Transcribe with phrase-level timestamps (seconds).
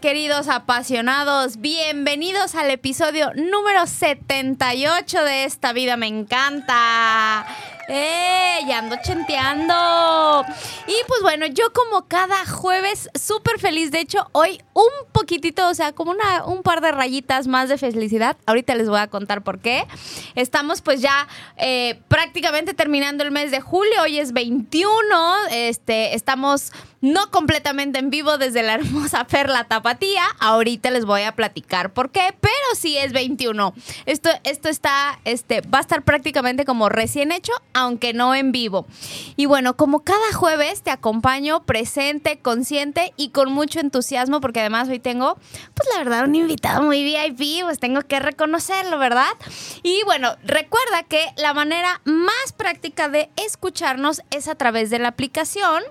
[0.00, 1.56] Queridos apasionados?
[1.56, 7.44] Bienvenidos al episodio número 78 de Esta Vida Me Encanta.
[7.88, 8.60] ¡Eh!
[8.68, 10.44] Ya ando chenteando.
[10.86, 13.90] Y pues bueno, yo como cada jueves, súper feliz.
[13.90, 17.78] De hecho, hoy un poquitito, o sea, como una, un par de rayitas más de
[17.78, 18.36] felicidad.
[18.46, 19.86] Ahorita les voy a contar por qué.
[20.34, 24.02] Estamos pues ya eh, prácticamente terminando el mes de julio.
[24.02, 24.94] Hoy es 21.
[25.50, 30.22] Este, estamos no completamente en vivo desde la hermosa Perla Tapatía.
[30.40, 33.74] Ahorita les voy a platicar por qué, pero sí es 21.
[34.06, 38.86] Esto, esto está, este, va a estar prácticamente como recién hecho, aunque no en vivo.
[39.36, 44.88] Y bueno, como cada jueves te acompaño presente, consciente y con mucho entusiasmo, porque además
[44.88, 45.36] hoy tengo,
[45.74, 49.28] pues la verdad, un invitado muy VIP, pues tengo que reconocerlo, ¿verdad?
[49.82, 55.08] Y bueno, recuerda que la manera más práctica de escucharnos es a través de la
[55.08, 55.82] aplicación.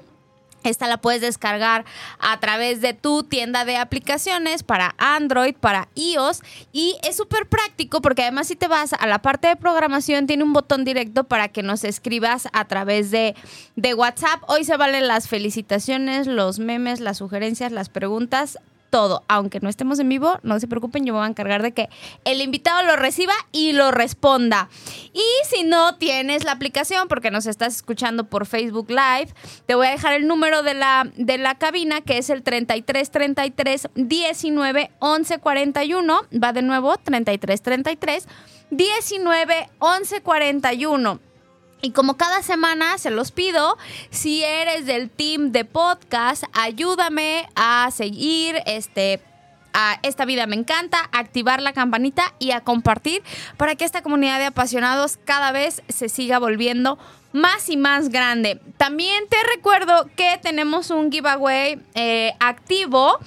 [0.70, 1.86] Esta la puedes descargar
[2.20, 8.02] a través de tu tienda de aplicaciones para Android, para iOS y es súper práctico
[8.02, 11.48] porque además si te vas a la parte de programación tiene un botón directo para
[11.48, 13.36] que nos escribas a través de,
[13.76, 14.44] de WhatsApp.
[14.48, 19.24] Hoy se valen las felicitaciones, los memes, las sugerencias, las preguntas todo.
[19.28, 21.90] Aunque no estemos en vivo, no se preocupen, yo me voy a encargar de que
[22.26, 24.70] el invitado lo reciba y lo responda.
[25.14, 29.34] Y si no tienes la aplicación, porque nos estás escuchando por Facebook Live,
[29.66, 33.12] te voy a dejar el número de la, de la cabina, que es el 33
[33.12, 36.22] 33 19 11 41.
[36.44, 38.28] Va de nuevo, 33 33
[38.70, 41.27] 19 11 41.
[41.82, 43.78] Y como cada semana se los pido,
[44.10, 49.22] si eres del team de podcast, ayúdame a seguir este
[49.80, 53.22] a esta vida me encanta, activar la campanita y a compartir
[53.58, 56.98] para que esta comunidad de apasionados cada vez se siga volviendo
[57.32, 58.60] más y más grande.
[58.78, 63.20] También te recuerdo que tenemos un giveaway eh, activo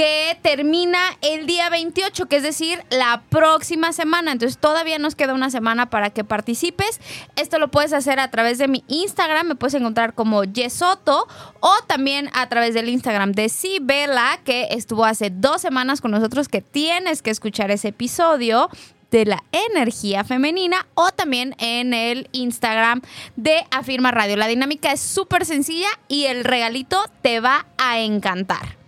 [0.00, 4.32] que termina el día 28, que es decir, la próxima semana.
[4.32, 6.98] Entonces todavía nos queda una semana para que participes.
[7.36, 11.28] Esto lo puedes hacer a través de mi Instagram, me puedes encontrar como Yesoto
[11.60, 16.48] o también a través del Instagram de Sibela, que estuvo hace dos semanas con nosotros,
[16.48, 18.70] que tienes que escuchar ese episodio
[19.10, 23.02] de la energía femenina o también en el Instagram
[23.36, 24.38] de Afirma Radio.
[24.38, 28.79] La dinámica es súper sencilla y el regalito te va a encantar.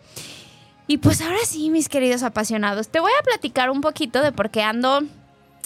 [0.93, 4.51] Y pues ahora sí, mis queridos apasionados, te voy a platicar un poquito de por
[4.51, 5.01] qué ando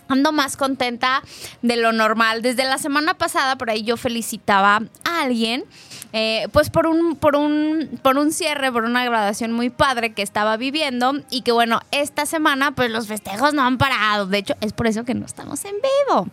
[0.07, 1.21] ando más contenta
[1.63, 2.43] de lo normal.
[2.43, 5.65] Desde la semana pasada, por ahí yo felicitaba a alguien,
[6.13, 10.23] eh, pues por un, por, un, por un cierre, por una graduación muy padre que
[10.23, 14.27] estaba viviendo y que bueno, esta semana pues los festejos no han parado.
[14.27, 16.29] De hecho, es por eso que no estamos en vivo.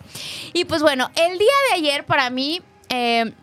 [0.54, 3.34] Y pues bueno, el día de ayer para mí eh,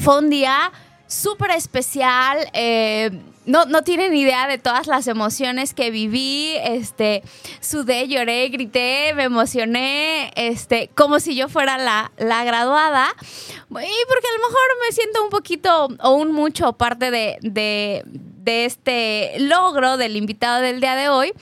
[0.00, 0.72] fue un día
[1.06, 2.38] súper especial.
[2.52, 3.12] eh,
[3.44, 6.54] no, no tienen idea de todas las emociones que viví.
[6.62, 7.22] Este,
[7.60, 13.08] sudé, lloré, grité, me emocioné, este, como si yo fuera la, la graduada.
[13.18, 18.64] Y porque a lo mejor me siento un poquito o un mucho parte de, de,
[18.64, 21.32] este logro del invitado del día de hoy.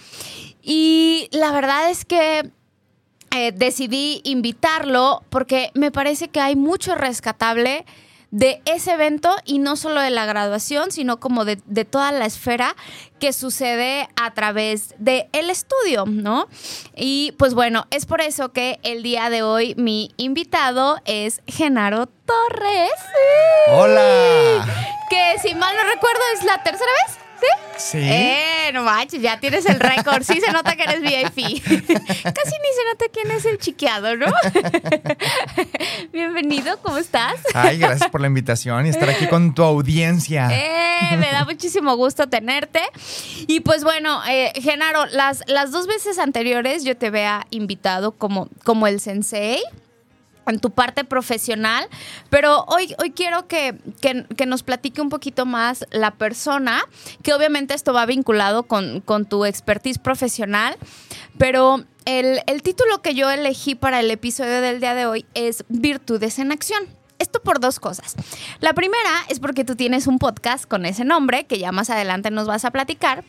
[0.63, 2.51] Y la verdad es que
[3.33, 7.85] eh, decidí invitarlo porque me parece que hay mucho rescatable
[8.31, 12.27] de ese evento y no solo de la graduación, sino como de, de toda la
[12.27, 12.77] esfera
[13.19, 16.49] que sucede a través del el estudio, ¿no?
[16.97, 22.07] Y pues bueno, es por eso que el día de hoy mi invitado es Genaro
[22.07, 22.91] Torres.
[23.69, 24.67] Hola.
[25.09, 27.20] Que si mal no recuerdo es la tercera vez.
[27.77, 27.99] Sí.
[27.99, 30.23] Eh, no manches, ya tienes el récord.
[30.23, 31.63] Sí se nota que eres VIP.
[31.65, 34.27] Casi ni se nota quién es el chiqueado, ¿no?
[36.13, 37.35] Bienvenido, ¿cómo estás?
[37.55, 40.49] Ay, gracias por la invitación y estar aquí con tu audiencia.
[41.03, 42.83] Eh, me da muchísimo gusto tenerte.
[43.47, 48.49] Y pues bueno, eh, Genaro, las, las dos veces anteriores yo te había invitado como,
[48.65, 49.63] como el sensei
[50.47, 51.87] en tu parte profesional,
[52.31, 56.83] pero hoy, hoy quiero que, que- nos platique un poquito más la persona,
[57.23, 60.77] que obviamente esto va vinculado con, con tu expertise profesional,
[61.39, 65.65] pero el, el título que yo elegí para el episodio del día de hoy es
[65.69, 66.83] Virtudes en Acción.
[67.19, 68.17] Esto por dos cosas.
[68.61, 72.31] La primera es porque tú tienes un podcast con ese nombre, que ya más adelante
[72.31, 73.25] nos vas a platicar.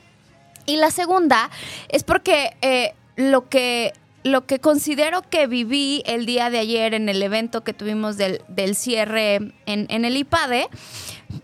[0.65, 1.49] Y la segunda
[1.89, 3.91] es porque eh, lo que
[4.23, 8.41] lo que considero que viví el día de ayer en el evento que tuvimos del,
[8.47, 9.35] del cierre
[9.65, 10.67] en, en el IPADE,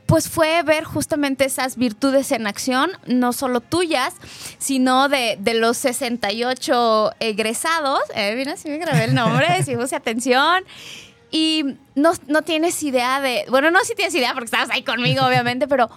[0.05, 4.13] pues fue ver justamente esas virtudes en acción, no solo tuyas,
[4.57, 7.99] sino de, de los 68 egresados.
[8.15, 10.63] Eh, mira, si me grabé el nombre, si puse atención.
[11.29, 11.63] Y
[11.95, 15.67] no, no tienes idea de, bueno, no si tienes idea porque estabas ahí conmigo, obviamente,
[15.67, 15.89] pero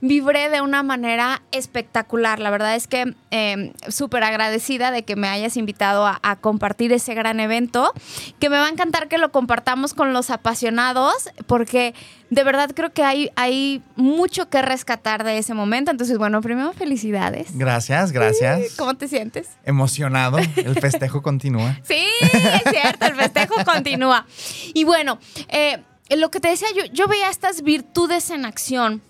[0.00, 2.40] vibré de una manera espectacular.
[2.40, 6.92] La verdad es que eh, súper agradecida de que me hayas invitado a, a compartir
[6.92, 7.92] ese gran evento,
[8.38, 11.94] que me va a encantar que lo compartamos con los apasionados, porque
[12.30, 15.90] de verdad creo que hay, hay mucho que rescatar de ese momento.
[15.90, 17.56] Entonces, bueno, primero felicidades.
[17.56, 18.74] Gracias, gracias.
[18.76, 19.48] ¿Cómo te sientes?
[19.64, 21.78] Emocionado, el festejo continúa.
[21.82, 24.26] Sí, es cierto, el festejo continúa.
[24.74, 25.18] Y bueno,
[25.48, 25.82] eh,
[26.16, 29.02] lo que te decía, yo, yo veía estas virtudes en acción.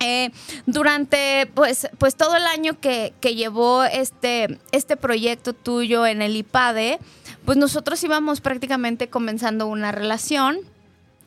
[0.00, 0.30] Eh,
[0.66, 6.36] durante pues, pues todo el año que, que llevó este, este proyecto tuyo en el
[6.36, 6.98] IPADE,
[7.44, 10.58] pues nosotros íbamos prácticamente comenzando una relación.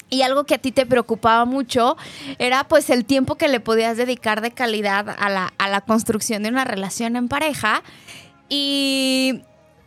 [0.09, 1.97] Y algo que a ti te preocupaba mucho
[2.39, 6.43] era pues el tiempo que le podías dedicar de calidad a la, a la construcción
[6.43, 7.83] de una relación en pareja.
[8.47, 9.41] Y,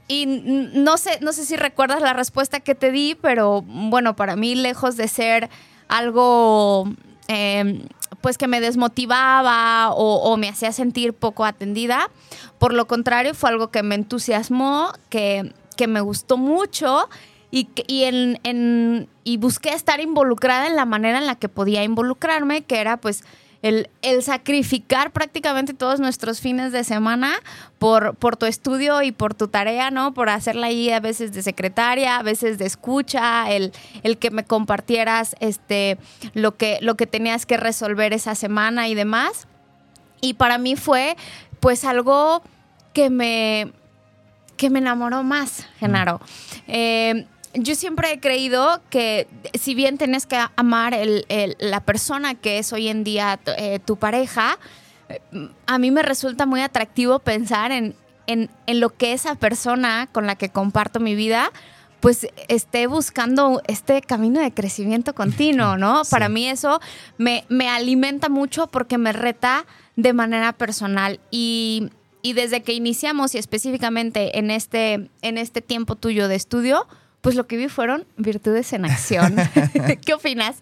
[0.08, 4.36] y no sé, no sé si recuerdas la respuesta que te di, pero bueno, para
[4.36, 5.48] mí, lejos de ser
[5.88, 6.86] algo
[7.28, 7.82] eh,
[8.20, 12.10] pues que me desmotivaba o, me hacía sentir poco atendida,
[12.58, 17.08] por lo contrario, fue algo que me entusiasmó, que, que me gustó mucho
[17.50, 22.62] y, y, en- y busqué estar involucrada en la manera en la que podía involucrarme,
[22.62, 23.24] que era pues
[23.62, 27.32] el, el sacrificar prácticamente todos nuestros fines de semana
[27.78, 30.14] por, por tu estudio y por tu tarea, ¿no?
[30.14, 33.72] Por hacerla ahí a veces de secretaria, a veces de escucha, el,
[34.02, 35.98] el que me compartieras este,
[36.32, 39.46] lo, que, lo que tenías que resolver esa semana y demás.
[40.20, 41.16] Y para mí fue
[41.60, 42.42] pues algo
[42.94, 43.72] que me,
[44.56, 46.20] que me enamoró más, Genaro.
[46.66, 49.26] Eh, yo siempre he creído que
[49.58, 53.78] si bien tienes que amar el- el- la persona que es hoy en día eh,
[53.84, 54.58] tu pareja,
[55.66, 60.26] a mí me resulta muy atractivo pensar en, en- en lo que esa persona con
[60.26, 61.50] la que comparto mi vida
[61.98, 66.04] pues esté buscando este camino de crecimiento continuo, ¿no?
[66.04, 66.10] Sí.
[66.12, 66.80] Para mí eso
[67.18, 71.90] me, me alimenta mucho porque me reta de manera personal y,
[72.22, 76.86] y desde que iniciamos y específicamente en este, en este tiempo tuyo de estudio,
[77.20, 79.36] pues lo que vi fueron virtudes en acción.
[80.04, 80.56] ¿Qué opinas?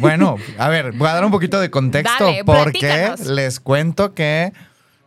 [0.00, 3.20] Bueno, a ver, voy a dar un poquito de contexto Dale, porque platícanos.
[3.26, 4.52] les cuento que,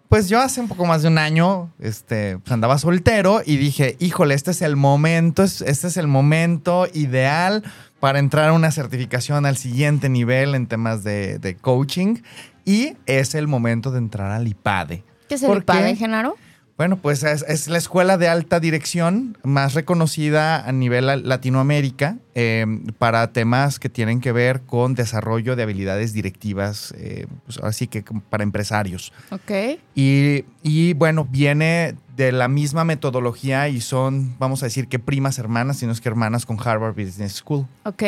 [0.09, 3.97] pues yo hace un poco más de un año, este, pues, andaba soltero y dije,
[3.99, 7.63] híjole, este es el momento, es- este es el momento ideal
[7.99, 12.17] para entrar a una certificación al siguiente nivel en temas de, de coaching
[12.63, 15.03] y es el momento de entrar al IPADE.
[15.27, 15.95] ¿Qué es el ¿Por IPADE?
[15.95, 16.37] Genaro?
[16.77, 22.17] Bueno, pues es, es la escuela de alta dirección más reconocida a nivel la- Latinoamérica
[22.35, 22.65] eh,
[22.99, 28.03] para temas que tienen que ver con desarrollo de habilidades directivas, eh, pues así que
[28.29, 29.11] para empresarios.
[29.31, 29.79] Ok.
[29.95, 35.39] Y, y, bueno, viene de la misma metodología y son, vamos a decir que primas
[35.39, 37.65] hermanas, sino es que hermanas con Harvard Business School.
[37.85, 38.03] Ok.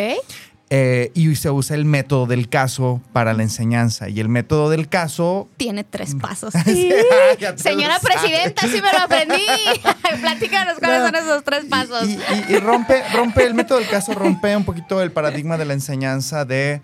[0.72, 4.08] Eh, y se usa el método del caso para la enseñanza.
[4.08, 6.54] Y el método del caso Tiene tres pasos.
[6.66, 6.92] Sí,
[7.40, 9.42] te Señora presidenta, sí me lo aprendí.
[10.22, 11.06] Platícanos cuáles No.
[11.08, 12.08] son esos tres pasos.
[12.08, 15.66] Y, y- y rompe, rompe, el método del caso rompe un poquito el paradigma de
[15.66, 16.82] la enseñanza de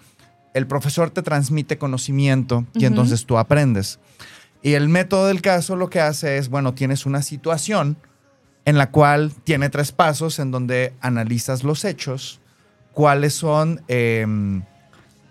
[0.56, 2.88] el profesor te transmite conocimiento y Ujú.
[2.88, 4.00] entonces tú aprendes.
[4.64, 7.98] Y el método del caso lo que hace es, bueno, tienes una situación
[8.64, 12.40] en la cual tiene tres pasos en donde analizas los hechos,
[12.96, 14.64] cuáles son em,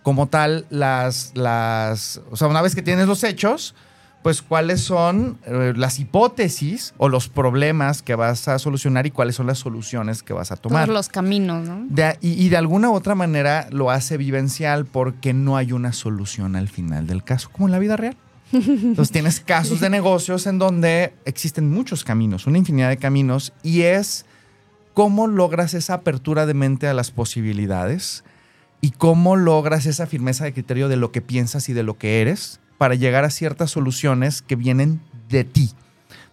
[0.04, 3.74] como tal las, las, o sea, una vez que tienes los hechos,
[4.22, 9.34] pues cuáles son eh, las hipótesis o los problemas que vas a solucionar y cuáles
[9.36, 10.84] son las soluciones que vas a tomar.
[10.86, 11.84] Todos los caminos, ¿no?
[11.88, 15.92] De- y, y de alguna u otra manera lo hace vivencial porque no hay una
[15.92, 18.16] solución al final del caso, como en la vida real.
[18.52, 23.82] Entonces tienes casos de negocios en donde existen muchos caminos, una infinidad de caminos, y
[23.82, 24.24] es
[24.94, 28.24] cómo logras esa apertura de mente a las posibilidades
[28.80, 32.20] y cómo logras esa firmeza de criterio de lo que piensas y de lo que
[32.20, 35.70] eres para llegar a ciertas soluciones que vienen de ti,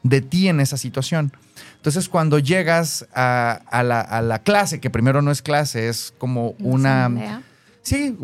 [0.04, 1.32] de ti en esa situación.
[1.78, 6.14] Entonces, cuando llegas a, a la, a la clase, que primero no es clase, es
[6.18, 7.06] como una...
[7.06, 7.42] Asamblea.
[7.84, 8.16] Sí,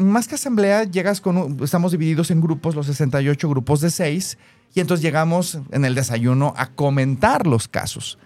[0.00, 1.36] más que asamblea, llegas con.
[1.36, 4.38] un- estamos divididos en grupos, los 68 grupos de 6,
[4.74, 8.16] y entonces llegamos en el desayuno a comentar los casos.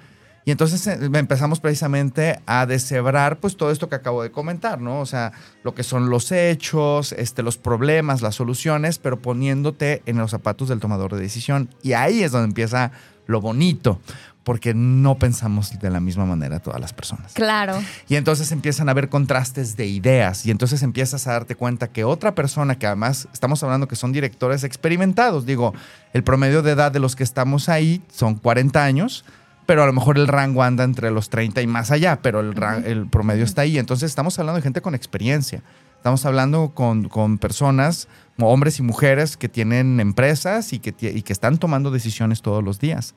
[0.48, 5.00] Y entonces eh, empezamos precisamente a deshebrar pues todo esto que acabo de comentar, ¿no?
[5.00, 10.16] O sea, lo que son los hechos, este, los problemas, las soluciones, pero poniéndote en
[10.16, 11.68] los zapatos del tomador de decisión.
[11.82, 12.92] Y ahí es donde empieza
[13.26, 14.00] lo bonito,
[14.42, 17.34] porque no pensamos de la misma manera todas las personas.
[17.34, 17.78] Claro.
[18.08, 22.04] Y entonces empiezan a haber contrastes de ideas y entonces empiezas a darte cuenta que
[22.04, 25.74] otra persona, que además estamos hablando que son directores experimentados, digo,
[26.14, 29.26] el promedio de edad de los que estamos ahí son 40 años,
[29.68, 32.54] pero a lo mejor el rango anda entre los 30 y más allá, pero el,
[32.86, 33.76] el promedio está ahí.
[33.78, 35.62] Entonces estamos hablando de gente con experiencia.
[35.94, 38.08] Estamos hablando con, con personas,
[38.38, 42.78] hombres y mujeres que tienen empresas y que, y que están tomando decisiones todos los
[42.80, 43.14] días.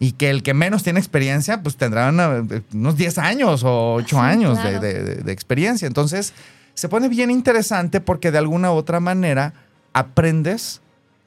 [0.00, 2.18] Y que el que menos tiene experiencia, pues tendrán
[2.50, 4.80] eh, unos 10 años o 8 Sí, años claro.
[4.80, 5.86] de, de- de experiencia.
[5.86, 6.32] Entonces,
[6.74, 9.54] se pone bien interesante porque de alguna u otra manera
[9.92, 10.80] aprendes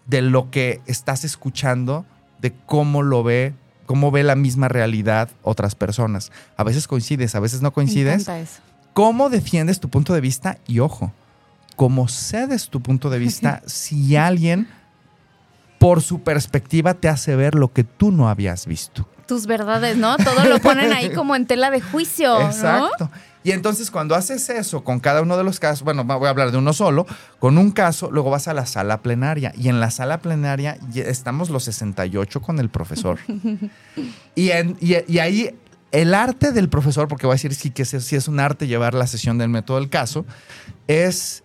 [0.07, 2.05] de lo que estás escuchando,
[2.41, 3.53] de cómo lo ve,
[3.88, 6.32] cómo ve la misma realidad otras personas.
[6.58, 8.27] A veces coincides, a veces no coincides.
[8.27, 8.62] eso.
[8.94, 10.60] ¿Cómo defiendes tu punto de vista?
[10.67, 11.12] Y ojo,
[11.75, 14.67] ¿cómo cedes tu punto de vista si alguien,
[15.79, 19.10] por su perspectiva, te hace ver lo que tú no habías visto?
[19.27, 20.17] Tus verdades, ¿no?
[20.17, 22.46] Todo lo ponen ahí como en tela de juicio, ¿no?
[22.48, 23.12] Exacto.
[23.43, 26.51] Y entonces cuando haces eso con cada uno de los casos, bueno, voy a hablar
[26.51, 27.05] de uno solo,
[27.39, 31.50] con un caso, luego vas a la sala plenaria y en la sala plenaria estamos
[31.50, 33.19] los 68 con el profesor.
[34.36, 35.55] y, en- y- ahí
[35.93, 38.93] el arte del profesor, porque voy a decir sí que sí es un arte llevar
[38.93, 40.25] la sesión del método del caso,
[40.88, 41.43] es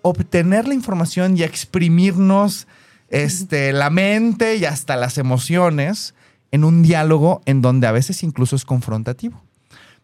[0.00, 2.66] obtener la información y exprimirnos
[3.10, 6.14] este, la mente y hasta las emociones
[6.54, 9.42] en un diálogo en donde a veces incluso es confrontativo.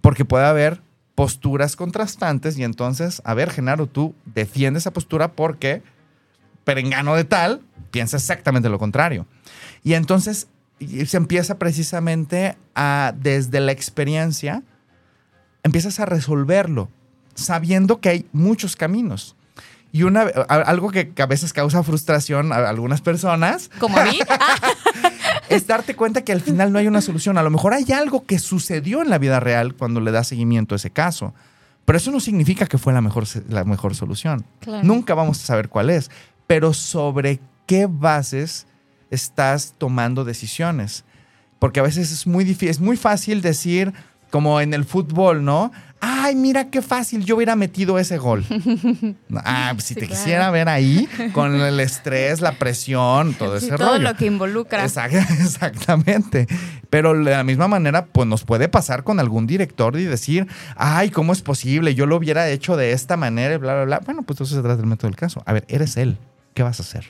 [0.00, 0.82] Porque puede haber
[1.14, 5.84] posturas contrastantes y entonces, a ver, Genaro, tú defiendes esa postura porque
[6.64, 7.60] perengano de tal
[7.92, 9.28] piensa exactamente lo contrario.
[9.84, 10.48] Y entonces
[11.06, 14.64] se empieza precisamente a, desde la experiencia,
[15.62, 16.88] empiezas a resolverlo,
[17.36, 19.36] sabiendo que hay muchos caminos.
[19.92, 24.18] Y una, algo que, que a veces causa frustración a algunas personas Como a mí.
[25.50, 27.36] es darte cuenta que al final no hay una solución.
[27.36, 30.74] A lo mejor hay algo que sucedió en la vida real cuando le das seguimiento
[30.74, 31.34] a ese caso.
[31.84, 34.46] Pero eso no significa que fue la mejor, la mejor solución.
[34.60, 34.86] Claro.
[34.86, 36.10] Nunca vamos a saber cuál es.
[36.46, 38.66] Pero sobre qué bases
[39.10, 41.04] estás tomando decisiones.
[41.58, 43.92] Porque a veces es muy difícil, es muy fácil decir,
[44.30, 45.72] como en el fútbol, ¿no?
[46.02, 48.42] Ay, mira qué fácil, yo hubiera metido ese gol.
[49.36, 50.18] ah, pues si Sí, te claro.
[50.22, 54.02] quisiera ver ahí, con el estrés, la presión, todo Sí, ese todo rollo.
[54.10, 54.82] lo que involucra.
[54.86, 56.46] Exact- Exactamente.
[56.88, 60.46] Pero de la misma manera, pues nos puede pasar con algún director y decir,
[60.76, 61.94] ay, ¿cómo es posible?
[61.94, 63.98] Yo lo hubiera hecho de esta manera, y bla, bla, bla.
[64.04, 65.42] Bueno, pues eso se trata del método del caso.
[65.44, 66.16] A ver, eres él.
[66.54, 67.04] ¿Qué vas a hacer?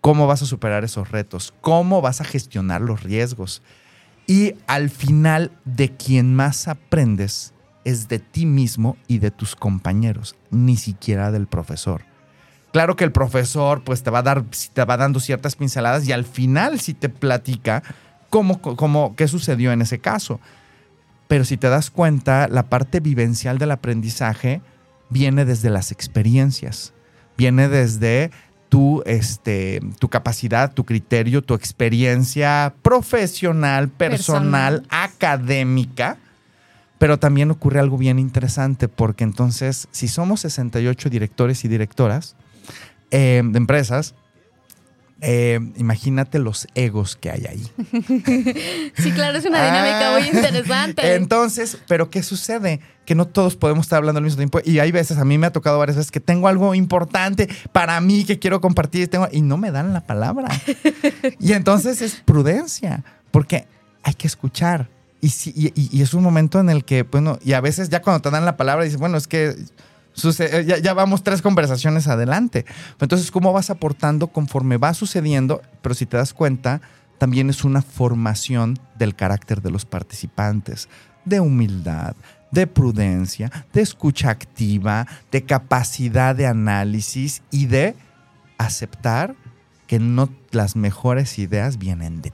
[0.00, 1.52] ¿Cómo vas a superar esos retos?
[1.60, 3.60] ¿Cómo vas a gestionar los riesgos?
[4.26, 7.52] Y al final, de quien más aprendes
[7.84, 12.02] es de ti mismo y de tus compañeros, ni siquiera del profesor.
[12.72, 16.12] Claro que el profesor pues te va a dar, te va dando ciertas pinceladas y
[16.12, 17.82] al final sí te platica
[18.28, 20.40] cómo, cómo, qué sucedió en ese caso.
[21.28, 24.60] Pero si te das cuenta, la parte vivencial del aprendizaje
[25.08, 26.92] viene desde las experiencias,
[27.36, 28.30] viene desde
[28.68, 34.86] tu, este, tu capacidad, tu criterio, tu experiencia profesional, personal, Personal.
[35.04, 36.18] académica.
[36.98, 42.36] Pero también ocurre algo bien interesante porque entonces, si somos 68 directores y directoras
[43.10, 44.14] eh, de empresas,
[45.20, 47.70] eh, imagínate los egos que hay ahí.
[48.96, 51.14] Sí, claro, es una dinámica Ah, muy interesante.
[51.14, 52.80] Entonces, ¿pero qué sucede?
[53.04, 54.60] Que no todos podemos estar hablando al mismo tiempo.
[54.64, 58.00] Y hay veces, a mí me ha tocado varias veces que tengo algo importante para
[58.00, 60.48] mí que quiero compartir y, tengo- y no me dan la palabra.
[61.40, 63.66] y entonces es prudencia, porque
[64.02, 64.88] hay que escuchar.
[65.20, 68.20] Y, y- y es un momento en el que, bueno, y a veces ya cuando
[68.22, 69.54] te dan la palabra dices, bueno, es que
[70.16, 72.64] suce- ya, ya vamos tres conversaciones adelante.
[73.00, 75.62] Entonces, ¿cómo vas aportando conforme va sucediendo?
[75.82, 76.80] Pero si te das cuenta,
[77.18, 80.88] también es una formación del carácter de los participantes,
[81.24, 82.14] de humildad,
[82.50, 87.94] de prudencia, de escucha activa, de capacidad de análisis y de
[88.58, 89.34] aceptar
[89.86, 92.32] que no las mejores ideas vienen de.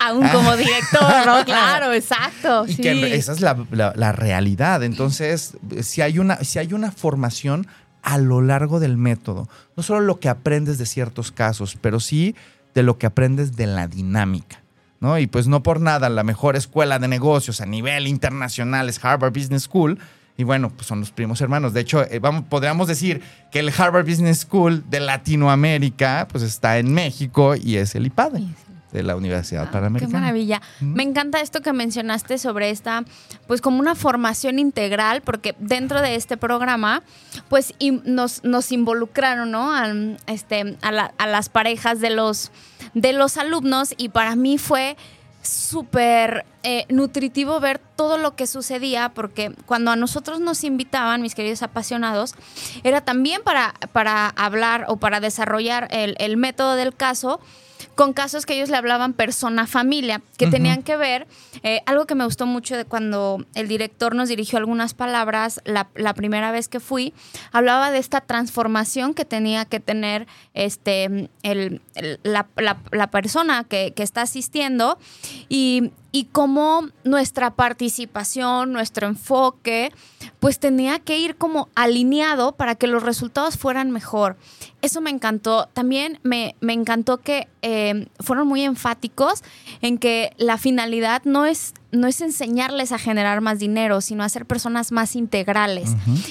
[0.00, 1.44] Aún como director, ¿no?
[1.44, 2.64] Claro, exacto.
[2.66, 2.82] Y sí.
[2.82, 4.82] que esa es la, la- la realidad.
[4.82, 7.66] Entonces, si hay, una, si hay una formación
[8.02, 12.34] a lo largo del método, no solo lo que aprendes de ciertos casos, pero sí
[12.74, 14.62] de lo que aprendes de la dinámica.
[15.00, 15.18] ¿no?
[15.18, 19.32] Y pues no por nada, la mejor escuela de negocios a nivel internacional es Harvard
[19.32, 19.98] Business School.
[20.36, 21.72] Y bueno, pues son los primos hermanos.
[21.72, 26.78] De hecho, eh, vamos, podríamos decir que el Harvard Business School de Latinoamérica, pues está
[26.78, 28.44] en México y es el IPADE
[28.92, 30.62] de la Universidad Ah, Qué maravilla.
[30.80, 33.04] Me encanta esto que mencionaste sobre esta,
[33.46, 37.02] pues como una formación integral, porque dentro de este programa,
[37.48, 39.72] pues nos, nos involucraron, ¿no?
[40.26, 42.50] Este, a, la- a las parejas de los,
[42.94, 44.96] de los alumnos y para mí fue
[45.42, 51.34] súper eh, nutritivo ver todo lo que sucedía, porque cuando a nosotros nos invitaban, mis
[51.34, 52.34] queridos apasionados,
[52.84, 57.40] era también para, para hablar o para desarrollar el, el método del caso
[57.98, 61.26] con casos que ellos le hablaban persona-familia, que tenían que ver,
[61.64, 65.88] eh, algo que me gustó mucho de cuando el director nos dirigió algunas palabras la,
[65.96, 67.12] la primera vez que fui,
[67.50, 73.64] hablaba de esta transformación que tenía que tener este, el- el- la, la- la persona
[73.64, 74.96] que, que está asistiendo
[75.48, 79.92] y, y cómo nuestra participación, nuestro enfoque,
[80.40, 84.36] pues tenía que ir como alineado para que los resultados fueran mejor.
[84.80, 85.68] Eso me encantó.
[85.72, 89.42] También me, me encantó que eh, fueron muy enfáticos
[89.82, 94.28] en que la finalidad no es, no es enseñarles a generar más dinero, sino a
[94.28, 95.90] ser personas más integrales,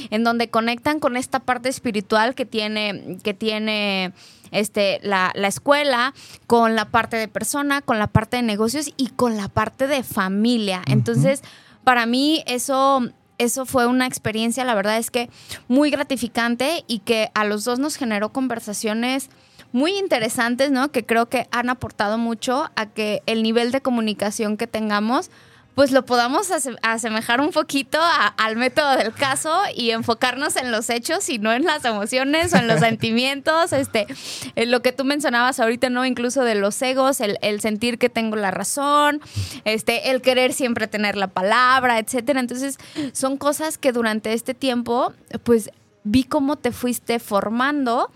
[0.10, 4.14] en donde conectan con esta parte espiritual que tiene, que tiene
[4.52, 6.14] este, la, la escuela,
[6.46, 10.04] con la parte de persona, con la parte de negocios y con la parte de
[10.04, 10.82] familia.
[10.88, 11.42] Entonces,
[11.84, 15.30] para mí eso, eso fue una experiencia, la verdad es que
[15.68, 19.30] muy gratificante y que a los dos nos generó conversaciones
[19.72, 20.92] muy interesantes, ¿no?
[20.92, 25.30] Que creo que han aportado mucho a que el nivel de comunicación que tengamos
[25.78, 30.72] pues lo podamos ase- asemejar un poquito a- al método del caso y enfocarnos en
[30.72, 34.08] los hechos y no en las emociones o en los sentimientos, este,
[34.56, 36.04] en lo que tú mencionabas ahorita, ¿no?
[36.04, 39.22] Incluso de los egos, el, el sentir que tengo la razón,
[39.66, 42.40] este, el querer siempre tener la palabra, etcétera.
[42.40, 42.80] Entonces,
[43.14, 45.14] son cosas que durante este tiempo,
[45.44, 45.70] pues,
[46.04, 48.10] vi cómo te fuiste formando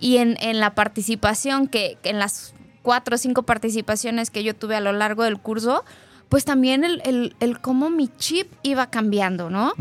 [0.00, 4.56] y en, en la participación que, que en las cuatro o cinco participaciones que yo
[4.56, 5.84] tuve a lo largo del curso,
[6.32, 9.74] pues también el, el- el cómo mi chip iba cambiando, ¿no?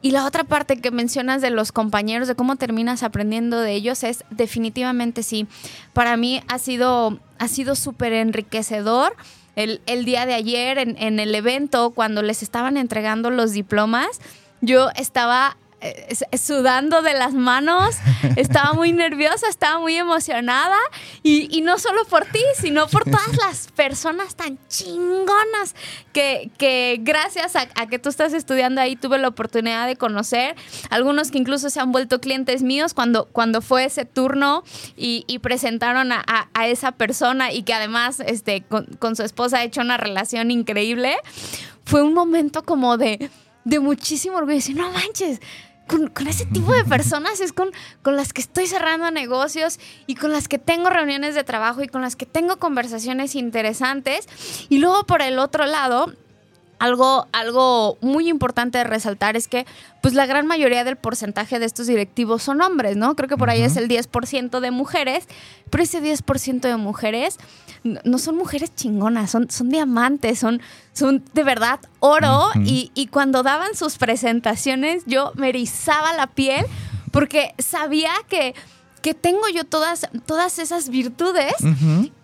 [0.00, 4.02] Y la otra parte que mencionas de los compañeros, de cómo terminas aprendiendo de ellos,
[4.04, 5.46] es definitivamente sí.
[5.92, 9.14] Para mí ha sido, ha sido súper enriquecedor.
[9.54, 14.08] El, el día de ayer en, en el evento, cuando les estaban entregando los diplomas,
[14.62, 15.58] yo estaba
[16.36, 17.96] sudando de las manos,
[18.36, 20.76] estaba muy nerviosa, estaba muy emocionada.
[21.22, 25.74] Y, y no solo por ti, sino por todas las personas tan chingonas
[26.12, 30.56] que, que gracias a, a que tú estás estudiando ahí tuve la oportunidad de conocer,
[30.90, 34.64] algunos que incluso se han vuelto clientes míos cuando, cuando fue ese turno
[34.96, 39.22] y, y presentaron a, a- a esa persona y que además este, con, con su
[39.22, 41.16] esposa ha hecho una relación increíble,
[41.84, 43.30] fue un momento como de,
[43.64, 44.56] de muchísimo orgullo.
[44.56, 45.40] Decir, no manches,
[45.88, 47.70] con, con ese tipo de personas es con,
[48.02, 51.88] con las que estoy cerrando negocios y con las que tengo reuniones de trabajo y
[51.88, 54.28] con las que tengo conversaciones interesantes.
[54.68, 56.12] Y luego por el otro lado,
[56.78, 59.66] algo, algo muy importante de resaltar es que
[60.00, 63.16] pues la gran mayoría del porcentaje de estos directivos son hombres, ¿no?
[63.16, 65.26] Creo que por ahí es el 10% de mujeres,
[65.70, 67.38] pero ese 10% de mujeres
[67.82, 70.60] no son mujeres chingonas, son, son diamantes, son,
[70.92, 72.50] son de verdad oro.
[72.64, 76.64] Y, y cuando daban sus presentaciones yo me erizaba la piel
[77.10, 78.54] porque sabía que,
[79.08, 81.54] que tengo yo todas, todas esas virtudes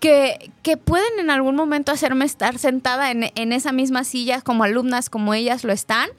[0.00, 4.64] que, que pueden en algún momento hacerme estar sentada en, en esa misma silla como
[4.64, 6.10] alumnas como ellas lo están.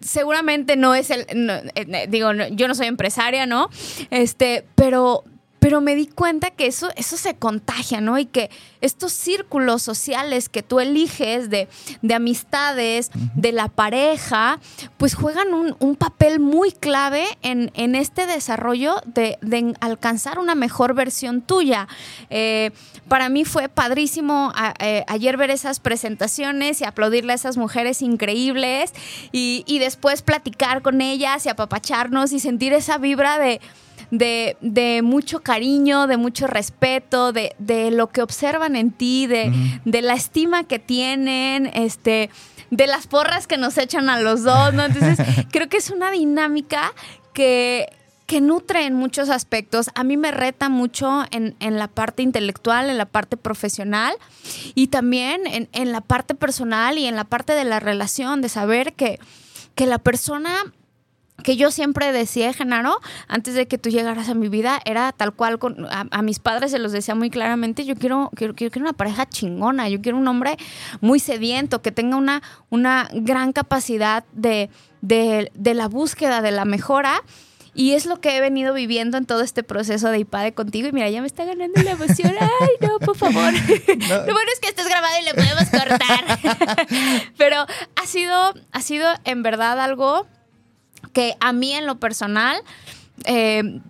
[0.00, 3.68] Seguramente no es el, no, eh, digo, no, yo no soy empresaria, ¿no?
[4.10, 5.24] Este, pero,
[5.66, 8.20] pero me di cuenta que eso, eso se contagia, ¿no?
[8.20, 8.50] Y que
[8.80, 11.66] estos círculos sociales que tú eliges de,
[12.02, 14.60] de amistades, de la pareja,
[14.96, 20.54] pues juegan un, un papel muy clave en, en este desarrollo de, de alcanzar una
[20.54, 21.88] mejor versión tuya.
[22.30, 22.70] Eh,
[23.08, 28.02] para mí fue padrísimo a- eh, ayer ver esas presentaciones y aplaudirle a esas mujeres
[28.02, 28.92] increíbles
[29.32, 33.60] y, y después platicar con ellas y apapacharnos y sentir esa vibra de,
[34.10, 39.52] de, de mucho cariño, de mucho respeto, de, de lo que observan en ti, de,
[39.84, 42.30] de la estima que tienen, este,
[42.70, 44.84] de las porras que nos echan a los dos, ¿no?
[44.84, 45.18] Entonces,
[45.50, 46.92] creo que es una dinámica
[47.32, 47.88] que
[48.26, 49.88] que nutre en muchos aspectos.
[49.94, 54.14] A mí me reta mucho en, en la parte intelectual, en la parte profesional
[54.74, 58.48] y también en, en la parte personal y en la parte de la relación, de
[58.48, 59.20] saber que,
[59.74, 60.50] que la persona
[61.42, 65.32] que yo siempre decía, Genaro, antes de que tú llegaras a mi vida, era tal
[65.32, 68.72] cual, con, a, a mis padres se los decía muy claramente, yo quiero, quiero, quiero,
[68.72, 70.56] quiero una pareja chingona, yo quiero un hombre
[71.00, 74.70] muy sediento, que tenga una, una gran capacidad de,
[75.02, 77.22] de, de la búsqueda, de la mejora.
[77.74, 80.88] Y es lo que he venido viviendo en todo este proceso de IPADE contigo.
[80.88, 82.34] Y mira, ya me está ganando la emoción.
[82.40, 83.52] Ay, no, por favor.
[83.52, 86.38] Lo bueno es que esto es grabado y le podemos cortar.
[87.36, 90.26] Pero ha sido, ha sido en verdad algo
[91.16, 92.58] que a mí en lo personal,
[93.24, 93.80] eh,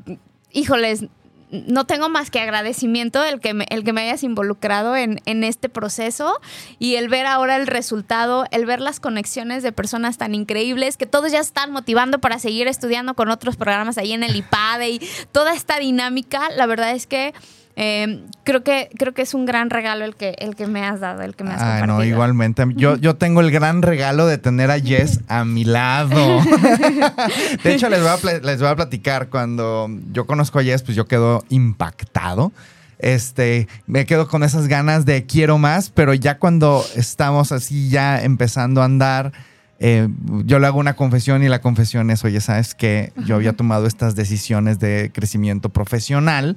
[0.52, 1.06] híjoles,
[1.50, 5.42] no tengo más que agradecimiento el que me, el que me hayas involucrado en, en,
[5.42, 6.40] este proceso
[6.78, 11.06] y el ver ahora el resultado, el ver las conexiones de personas tan increíbles que
[11.06, 15.00] todos ya están motivando para seguir estudiando con otros programas ahí en el IPADE y
[15.32, 17.34] toda esta dinámica, la verdad es que
[17.76, 21.00] eh, creo que creo que es un gran regalo el que el que me has
[21.00, 21.96] dado, el que me has Ah, compartido.
[21.98, 22.64] no, igualmente.
[22.74, 26.40] Yo, yo tengo el gran regalo de tener a Jess a mi lado.
[27.62, 29.28] de hecho, les voy, a, les voy a platicar.
[29.28, 32.52] Cuando yo conozco a Jess, pues yo quedo impactado.
[32.98, 38.22] Este, me quedo con esas ganas de quiero más, pero ya cuando estamos así, ya
[38.22, 39.32] empezando a andar,
[39.78, 40.08] eh,
[40.46, 43.86] yo le hago una confesión y la confesión es, oye, ¿sabes que Yo había tomado
[43.86, 46.56] estas decisiones de crecimiento profesional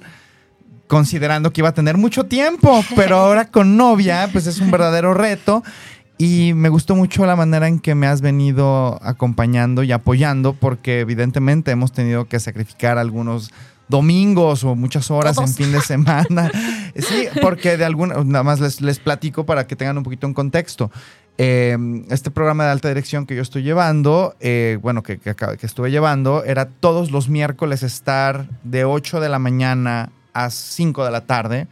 [0.89, 5.13] considerando que iba a tener mucho tiempo, pero ahora con novia, pues es un verdadero
[5.13, 5.63] reto.
[6.17, 10.99] Y me gustó mucho la manera en que me has venido acompañando y apoyando, porque
[10.99, 13.51] evidentemente hemos tenido que sacrificar algunos
[13.87, 15.51] domingos o muchas horas Todos.
[15.51, 16.51] en fin de semana.
[16.95, 20.33] Sí, porque de alguna, nada más les, les platico para que tengan un poquito en
[20.33, 20.91] contexto.
[21.37, 21.77] Eh,
[22.09, 25.91] este programa de alta dirección que yo estoy llevando, eh, bueno, que, que, que estuve
[25.91, 30.09] llevando, era todos los miércoles estar de 8 de la mañana
[30.45, 31.67] a 5 de la tarde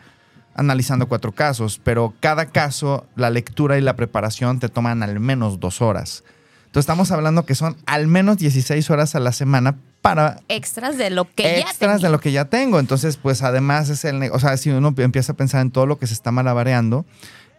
[0.55, 5.59] analizando cuatro casos, pero cada caso, la lectura y la preparación te toman al menos
[5.59, 6.23] dos horas.
[6.65, 11.09] Entonces estamos hablando que son al menos 16 horas a la semana para Extras de
[11.11, 12.79] lo que ya extras de lo que ya tengo.
[12.79, 15.99] Entonces, pues además es el, o sea, si uno empieza a pensar en todo lo
[15.99, 17.05] que se está malabareando,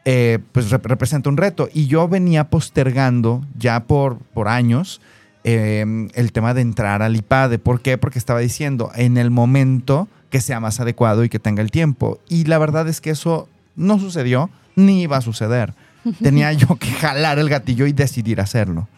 [0.05, 1.69] eh, pues rep- representa un reto.
[1.73, 5.01] Y yo venía postergando ya por, por años
[5.45, 7.59] eh, el tema de entrar al IPADE.
[7.61, 7.97] ¿Por qué?
[7.97, 12.19] Porque estaba diciendo, en el momento que sea más adecuado y que tenga el tiempo.
[12.29, 15.75] Y la verdad es que eso no sucedió ni iba a suceder.
[16.23, 18.89] Tenía yo que jalar el gatillo y decidir hacerlo.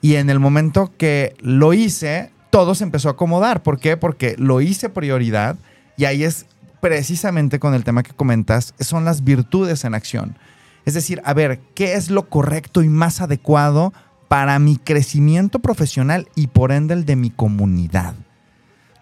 [0.00, 3.62] Y en el momento que lo hice, todo se empezó a acomodar.
[3.62, 3.96] ¿Por qué?
[3.96, 5.56] Porque lo hice prioridad
[5.96, 6.46] y ahí es
[6.82, 10.36] precisamente con el tema que comentas, son las virtudes en acción.
[10.84, 13.92] Es decir, a ver, ¿qué es lo correcto y más adecuado
[14.26, 18.16] para mi crecimiento profesional y por ende el de mi comunidad?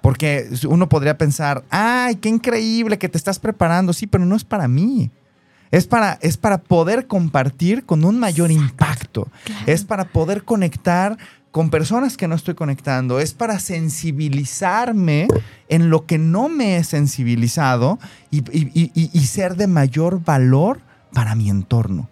[0.03, 3.93] Porque uno podría pensar, ay, qué increíble que te estás preparando.
[3.93, 5.11] Sí, pero no es para mí.
[5.71, 9.29] Es para, es para poder compartir con un mayor impacto.
[9.67, 11.17] Es para poder conectar
[11.53, 13.21] con personas que no estoy conectando.
[13.21, 15.29] Es para sensibilizarme
[15.69, 17.99] en lo que no me he sensibilizado
[18.31, 20.81] y, y- y- y- y ser de mayor valor
[21.13, 22.09] para mi entorno.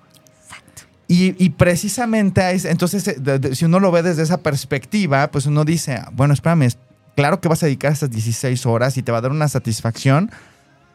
[1.11, 6.03] Y, y precisamente, entonces, eh, si uno lo ve desde esa perspectiva, pues uno dice,
[6.13, 6.79] bueno, espérame, es-
[7.19, 10.31] claro que vas a dedicar estas 16 horas y te va a dar una satisfacción,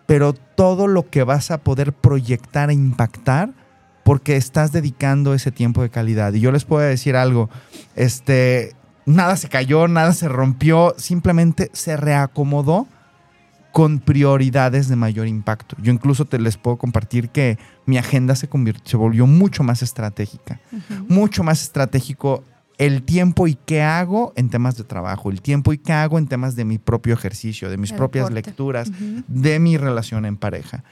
[0.06, 3.50] pero todo lo que vas a poder proyectar e impactar
[4.06, 6.32] porque estás dedicando ese tiempo de calidad.
[6.32, 7.50] Y yo les puedo decir algo,
[7.98, 8.74] este,
[9.06, 12.88] nada se cayó, nada se rompió, simplemente se reacomodó
[13.74, 15.76] con prioridades de mayor impacto.
[15.82, 18.48] Yo incluso te les puedo compartir que mi agenda se,
[18.86, 20.62] se volvió mucho más estratégica,
[21.10, 22.46] mucho más estratégico
[22.86, 26.28] el tiempo y qué hago en temas de trabajo, el tiempo y qué hago en
[26.28, 28.50] temas de mi propio ejercicio, de mis propias deporte.
[28.50, 28.92] lecturas,
[29.28, 30.84] de mi relación en pareja.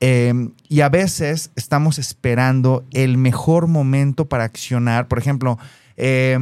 [0.00, 0.32] Eh,
[0.68, 5.08] y a veces estamos esperando el mejor momento para accionar.
[5.08, 5.58] Por ejemplo,
[5.96, 6.38] eh,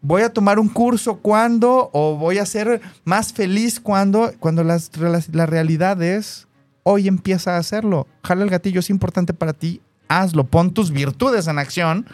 [0.00, 4.92] voy a tomar un curso cuando o voy a ser más feliz cuando, cuando las,
[4.92, 6.46] rela- la realidad es
[6.82, 8.06] hoy empieza a hacerlo.
[8.24, 12.06] Jala el gatillo, es importante para ti, hazlo, pon tus virtudes en acción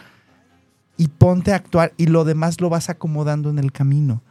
[0.97, 4.21] y ponte a actuar y lo demás lo vas acomodando en el camino.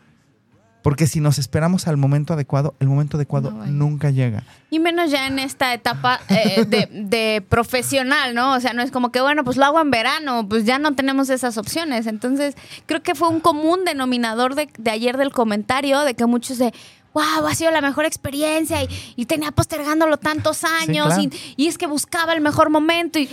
[0.82, 4.44] Porque si nos esperamos al momento adecuado, el momento adecuado No nunca llega.
[4.70, 8.52] Y menos ya en esta etapa eh, de, de profesional, ¿no?
[8.52, 10.94] O sea, no es como que, bueno, pues lo hago en verano, pues ya no
[10.94, 12.06] tenemos esas opciones.
[12.06, 12.54] Entonces,
[12.86, 16.72] creo que fue un común denominador de, de ayer del comentario, de que muchos de,
[17.14, 21.22] wow, ha sido la mejor experiencia y, y tenía postergándolo tantos años claro.
[21.22, 23.28] y, y es que buscaba el mejor momento y,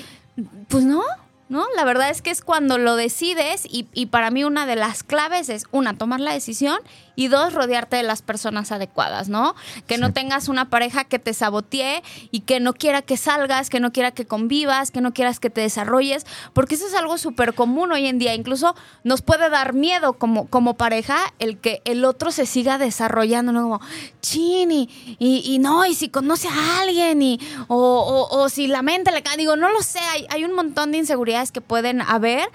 [0.70, 1.04] pues no.
[1.54, 1.68] ¿No?
[1.76, 5.04] La verdad es que es cuando lo decides y, y para mí una de las
[5.04, 6.80] claves es, una, tomar la decisión
[7.16, 9.56] Y dos, rodearte de las personas adecuadas, ¿no?
[9.88, 13.80] Que no tengas una pareja que te sabotee y que no quiera que salgas, que
[13.80, 17.54] no quiera que convivas, que no quieras que te desarrolles, porque eso es algo súper
[17.54, 18.34] común hoy en día.
[18.34, 23.52] Incluso nos puede dar miedo como, como pareja el que el otro se siga desarrollando,
[23.52, 23.62] ¿no?
[23.64, 23.82] Como,
[24.22, 28.68] chin, y, y- y no, y si conoce a alguien, y, o, o- o si
[28.68, 31.62] la mente le cae, digo, no lo sé, hay, hay un montón de inseguridades que
[31.62, 32.48] pueden haber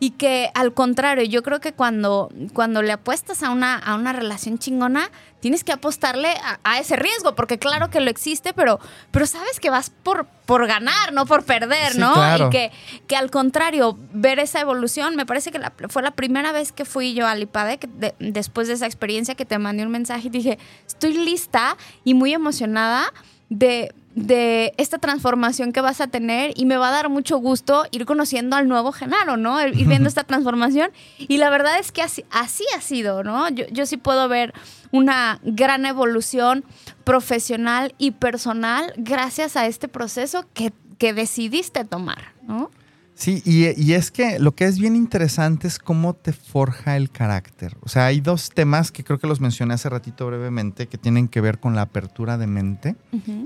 [0.00, 4.12] y que al contrario, yo creo que cuando, cuando le apuestas a una, a una
[4.12, 8.80] relación chingona, tienes que apostarle a, a ese riesgo, porque claro que lo existe, pero,
[9.10, 12.12] pero sabes que vas por, por ganar, no por perder, Sí, ¿no?
[12.14, 12.46] claro.
[12.46, 12.72] Y que,
[13.06, 16.84] que al contrario, ver esa evolución, me parece que la- fue la primera vez que
[16.84, 20.28] fui yo al IPADE, que de- después de esa experiencia que te mandé un mensaje
[20.28, 23.12] y dije, estoy lista y muy emocionada
[23.50, 27.84] de, de esta transformación que vas a tener y me va a dar mucho gusto
[27.90, 29.60] ir conociendo al nuevo Genaro, ¿no?
[29.66, 30.90] Ir viendo esta transformación.
[31.18, 33.48] Y la verdad es que así, así ha sido, ¿no?
[33.48, 34.54] Yo, yo sí puedo ver
[34.92, 36.64] una gran evolución
[37.02, 42.70] profesional y personal gracias a este proceso que, que decidiste tomar, ¿no?
[43.14, 47.10] Sí, y, y es que lo que es bien interesante es cómo te forja el
[47.10, 47.76] carácter.
[47.80, 51.28] O sea, hay dos temas que creo que los mencioné hace ratito brevemente que tienen
[51.28, 52.96] que ver con la apertura de mente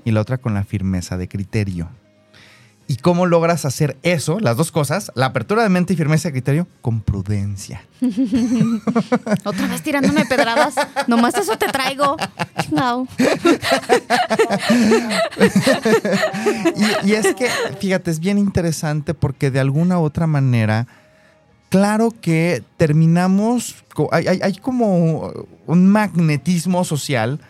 [0.04, 1.90] y la otra con la firmeza de criterio.
[2.90, 6.32] ¿Y cómo logras hacer eso, las dos cosas, la apertura de mente y firmeza de
[6.32, 7.82] criterio, con prudencia?
[9.44, 10.74] Otra vez tirándome pedradas.
[11.06, 12.16] Nomás eso te traigo.
[12.72, 13.06] No.
[17.04, 17.48] Y, y es que,
[17.80, 20.86] fíjate, es bien interesante porque de alguna u otra manera,
[21.68, 23.76] claro que terminamos,
[24.12, 25.32] hay, hay- hay como
[25.66, 27.40] un magnetismo social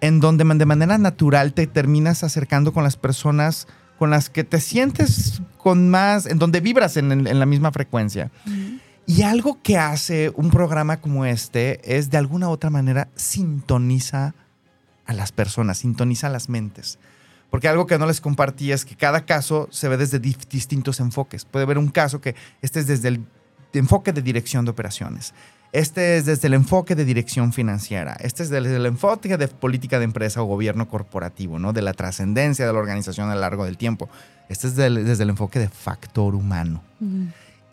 [0.00, 3.66] en donde de manera natural te terminas acercando con las personas
[3.98, 7.70] con las que te sientes con más, en donde vibras en, en- en la misma
[7.72, 8.30] frecuencia.
[9.06, 14.34] Y algo que hace un programa como este es de alguna u otra manera sintoniza
[15.06, 16.98] a las personas, sintoniza las mentes.
[17.50, 21.44] Porque algo que no les compartí es que cada caso se ve desde distintos enfoques.
[21.44, 23.24] Puede haber un caso que este es desde el
[23.74, 25.34] enfoque de dirección de operaciones.
[25.74, 28.16] Este es desde el enfoque de dirección financiera.
[28.20, 31.72] Este es desde el enfoque de política de empresa o gobierno corporativo, ¿no?
[31.72, 34.08] De la trascendencia de la organización a lo largo del tiempo.
[34.48, 36.80] Este es del- desde el enfoque de factor humano.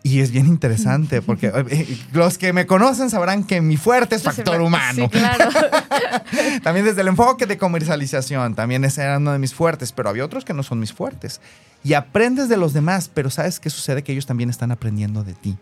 [0.02, 4.24] Y es bien interesante porque eh, los que me conocen sabrán que mi fuerte es
[4.24, 5.04] factor humano.
[5.04, 5.48] Sí, claro.
[6.64, 10.24] También desde el enfoque de comercialización, también ese era uno de mis fuertes, pero había
[10.24, 11.40] otros que no son mis fuertes.
[11.84, 14.02] Y aprendes de los demás, pero ¿sabes qué sucede?
[14.02, 15.56] Que ellos también están aprendiendo de ti.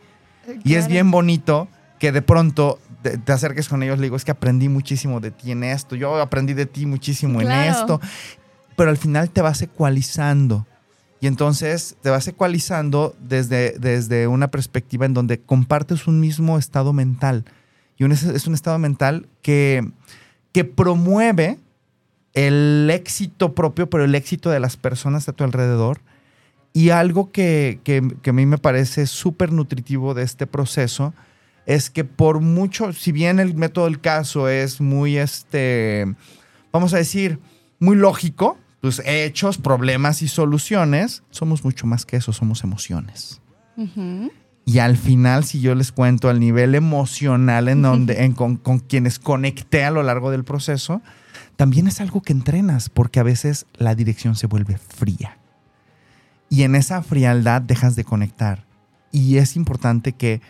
[0.65, 0.89] Y es Claro.
[0.93, 1.69] bien bonito
[2.01, 5.31] que de pronto te, te acerques con ellos, le digo, es que aprendí muchísimo de
[5.31, 8.01] ti en esto, yo aprendí de ti muchísimo en esto,
[8.75, 10.67] pero al final te vas ecualizando.
[11.21, 16.93] Y entonces te vas ecualizando desde, desde una perspectiva en donde compartes un mismo estado
[16.95, 17.45] mental.
[17.99, 19.87] Y un- es, es un estado mental que,
[20.53, 21.59] que promueve
[22.33, 26.01] el éxito propio, pero el éxito de las personas a tu alrededor.
[26.73, 31.13] Y algo que, que- que a mí me parece súper nutritivo de este proceso
[31.67, 36.15] es que por mucho, si bien el método del caso es muy, este,
[36.73, 37.39] vamos a decir,
[37.79, 43.41] muy lógico, pues hechos, problemas y soluciones, somos mucho más que eso, somos emociones.
[44.67, 48.79] Y al final, si yo les cuento al nivel emocional en donde, en- con, con
[48.79, 51.03] quienes conecté a lo largo del proceso,
[51.57, 55.39] también es algo que entrenas, porque a veces la dirección se vuelve fría.
[56.49, 58.65] Y en esa frialdad dejas de conectar.
[59.13, 60.41] Y es importante que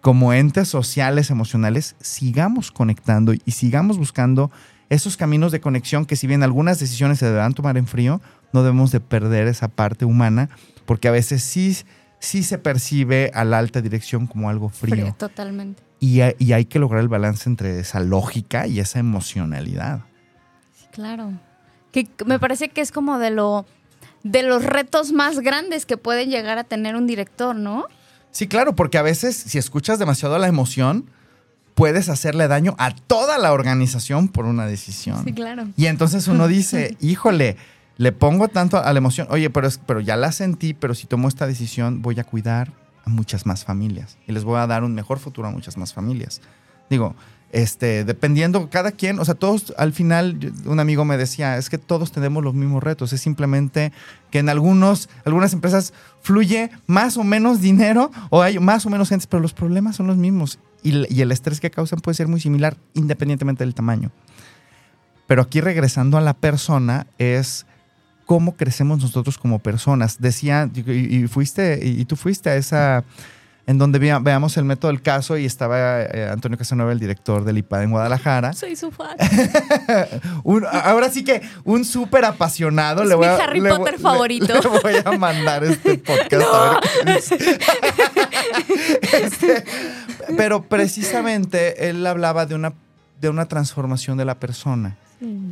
[0.00, 4.50] como entes sociales, emocionales, sigamos conectando y sigamos buscando
[4.88, 8.20] esos caminos de conexión que si bien algunas decisiones se deberán tomar en frío,
[8.52, 10.48] no debemos de perder esa parte humana,
[10.84, 11.76] porque a veces sí,
[12.20, 14.94] sí se percibe a la alta dirección como algo frío.
[14.94, 15.82] Frío, totalmente.
[15.98, 20.02] Y, hay- y hay que lograr el balance entre esa lógica y esa emocionalidad.
[20.78, 21.32] Sí, claro.
[21.90, 23.66] Que me parece que es como de lo
[24.22, 27.86] de los retos más grandes que pueden llegar a tener un director, ¿no?
[28.36, 31.06] Sí, claro, porque a veces si escuchas demasiado la emoción,
[31.74, 35.24] puedes hacerle daño a toda la organización por una decisión.
[35.24, 35.68] Sí, claro.
[35.74, 37.56] Y entonces uno dice, híjole,
[37.96, 41.06] le pongo tanto a la emoción, oye, pero, es- pero ya la sentí, pero si
[41.06, 42.74] tomo esta decisión voy a cuidar
[43.06, 45.94] a muchas más familias y les voy a dar un mejor futuro a muchas más
[45.94, 46.42] familias.
[46.90, 47.16] Digo,
[47.52, 51.78] este, dependiendo cada quien, o sea, todos al final, un amigo me decía, es que
[51.78, 53.92] todos tenemos los mismos retos, es simplemente
[54.30, 59.08] que en algunos, algunas empresas fluye más o menos dinero o hay más o menos
[59.08, 62.40] gente, pero los problemas son los mismos y, el estrés que causan puede ser muy
[62.40, 64.10] similar independientemente del tamaño.
[65.26, 67.66] Pero aquí regresando a la persona es
[68.24, 70.20] cómo crecemos nosotros como personas.
[70.20, 73.04] Decía, y, y fuiste, y tú fuiste a esa,
[73.66, 77.44] en donde vea- veamos el método del caso y estaba eh, Antonio Casanova, el director
[77.44, 78.52] del IPAD en Guadalajara.
[78.52, 79.16] Soy su fan.
[80.44, 83.02] Un- ahora sí que un súper apasionado.
[83.02, 84.54] Es le voy mi a- Harry le Potter le- favorito.
[84.54, 87.58] Le, voy a mandar este podcast a ver qué.
[89.16, 89.64] Este,
[90.36, 92.72] pero precisamente él hablaba de una,
[93.20, 94.96] de una transformación de la persona.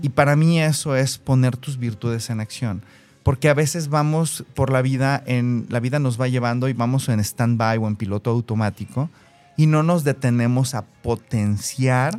[0.02, 2.82] Y para mí eso es poner tus virtudes en acción.
[3.24, 7.08] Porque a veces vamos por la vida, en, la vida nos va llevando y vamos
[7.08, 9.10] en stand-by o en piloto automático
[9.56, 12.16] y no nos detenemos a potenciar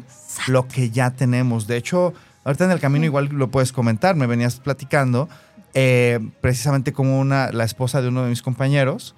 [0.47, 1.67] lo que ya tenemos.
[1.67, 2.13] De hecho,
[2.43, 5.29] ahorita en el camino igual lo puedes comentar, me venías platicando,
[5.73, 9.15] eh, precisamente como una, la esposa de uno de mis compañeros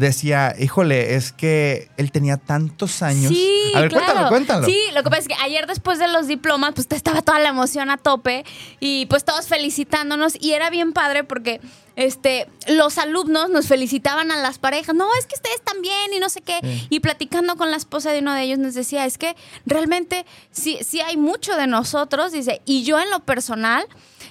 [0.00, 3.28] decía, híjole, es que él tenía tantos años.
[3.32, 4.06] Sí, a ver, claro.
[4.06, 4.66] cuéntalo, cuéntalo.
[4.66, 7.50] Sí, lo que pasa es que ayer después de los diplomas, pues estaba toda la
[7.50, 8.44] emoción a tope
[8.80, 11.60] y pues todos felicitándonos y era bien padre porque
[11.96, 14.94] este los alumnos nos felicitaban a las parejas.
[14.94, 16.58] No, es que ustedes también y no sé qué.
[16.62, 16.86] Sí.
[16.88, 19.36] Y platicando con la esposa de uno de ellos nos decía, es que
[19.66, 23.86] realmente sí, sí hay mucho de nosotros, dice, y yo en lo personal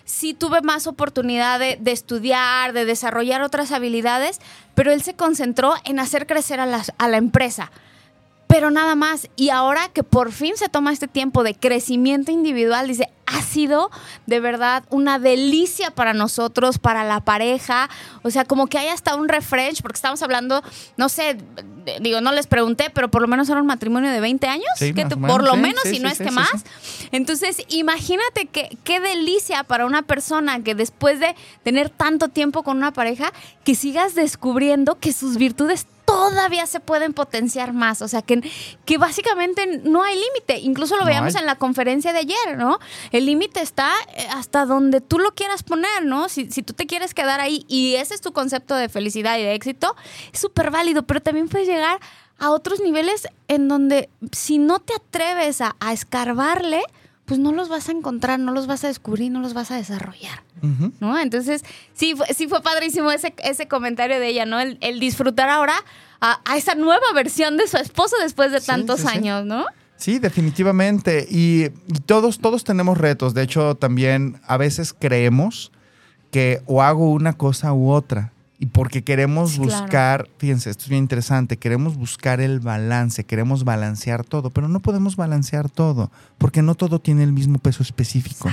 [0.10, 4.40] sí tuve más oportunidad de, estudiar, de desarrollar otras habilidades,
[4.74, 7.72] pero él se concentró en hacer crecer a, las- a la empresa.
[8.48, 9.28] Pero nada más.
[9.36, 13.92] Y ahora que por fin se toma este tiempo de crecimiento individual, dice, ha sido
[14.26, 17.88] de verdad una delicia para nosotros, para la pareja.
[18.24, 20.64] O sea, como que hay hasta un refresh, porque estamos hablando,
[20.98, 21.38] no sé,
[22.02, 24.68] digo, no les pregunté, pero por lo menos era un matrimonio de 20 años.
[24.76, 26.66] Sí, que menos, por lo sí, menos, sí, si no es que más.
[27.12, 32.78] Entonces, imagínate que, qué delicia para una persona que después de tener tanto tiempo con
[32.78, 33.32] una pareja,
[33.64, 38.02] que sigas descubriendo que sus virtudes todavía se pueden potenciar más.
[38.02, 38.42] O sea, que,
[38.86, 40.58] que básicamente no hay límite.
[40.60, 41.42] Incluso lo No veíamos hay.
[41.42, 42.80] en la conferencia de ayer, ¿no?
[43.12, 46.28] El límite está eh, hasta donde tú lo quieras poner, ¿no?
[46.30, 49.44] Si, si tú te quieres quedar ahí y ese es tu concepto de felicidad y
[49.44, 49.96] de éxito,
[50.34, 52.00] es súper válido, pero también puedes llegar
[52.40, 56.82] a otros niveles en donde si no te atreves a, a escarbarle,
[57.30, 59.78] pues no los vas a encontrar, no los vas a descubrir, no los vas a
[59.78, 60.44] desarrollar.
[61.00, 61.18] ¿no?
[61.18, 61.64] Entonces,
[61.94, 64.60] sí, fue- sí fue padrísimo ese, ese comentario de ella, ¿no?
[64.60, 65.76] El, el disfrutar ahora
[66.20, 69.08] a, a esa nueva versión de su esposo después de Sí, tantos sí.
[69.08, 69.66] años, ¿no?
[69.96, 71.26] Sí, definitivamente.
[71.30, 73.34] Y, y todos, todos tenemos retos.
[73.34, 75.72] De hecho, también a veces creemos
[76.32, 78.34] que o hago una cosa u otra.
[78.62, 79.82] Y porque queremos Sí, claro.
[79.84, 84.82] buscar, fíjense, esto es bien interesante, queremos buscar el balance, queremos balancear todo, pero no
[84.82, 88.50] podemos balancear todo, porque no todo tiene el mismo peso específico.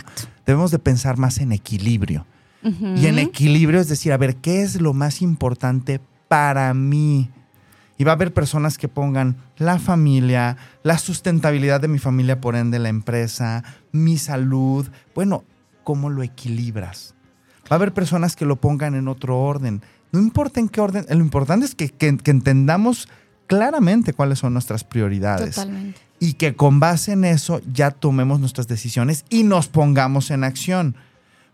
[0.46, 2.24] Debemos de pensar más en equilibrio.
[2.62, 7.30] Y en equilibrio es decir, a ver, ¿qué es lo más importante para mí?
[7.98, 12.56] Y va a haber personas que pongan la familia, la sustentabilidad de mi familia, por
[12.56, 14.86] ende la empresa, mi salud.
[15.14, 15.44] Bueno,
[15.84, 17.14] ¿cómo lo equilibras?
[17.70, 19.82] Va a haber personas que lo pongan en otro orden.
[20.16, 23.08] No importa en qué orden, lo importante es que, que- que entendamos
[23.46, 26.00] claramente cuáles son nuestras prioridades Totalmente.
[26.18, 30.96] y que con base en eso ya tomemos nuestras decisiones y nos pongamos en acción.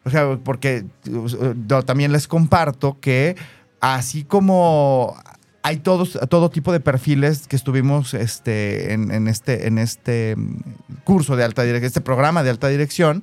[0.05, 0.85] O sea, porque
[1.68, 3.37] yo también les comparto que
[3.81, 5.14] así como
[5.62, 10.35] hay todos, todo tipo de perfiles que estuvimos este, en, en este, en este
[11.05, 13.22] curso de alta dirección, este programa de alta dirección,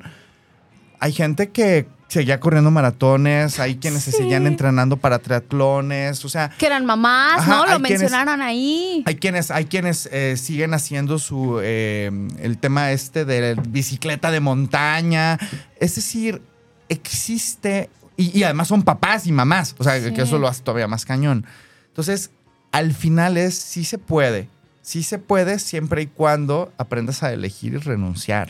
[1.01, 6.49] hay gente que seguía corriendo maratones, hay quienes se seguían entrenando para triatlones, o sea,
[6.57, 7.61] Que eran mamás, Ajá, ¿no?
[7.67, 9.03] Lo quienes- mencionaron ahí.
[9.05, 14.39] hay quienes, hay quienes eh, siguen haciendo su eh, el tema este de bicicleta de
[14.41, 15.37] montaña.
[15.79, 16.41] Es decir,
[16.89, 17.89] existe.
[18.17, 19.75] Y, y además son papás y mamás.
[19.77, 20.11] O sea, Sí.
[20.13, 21.45] que eso lo hace todavía más cañón.
[21.87, 22.31] Entonces,
[22.71, 24.49] al final es sí se puede.
[24.81, 28.49] Sí se puede siempre y cuando aprendas a elegir y renunciar.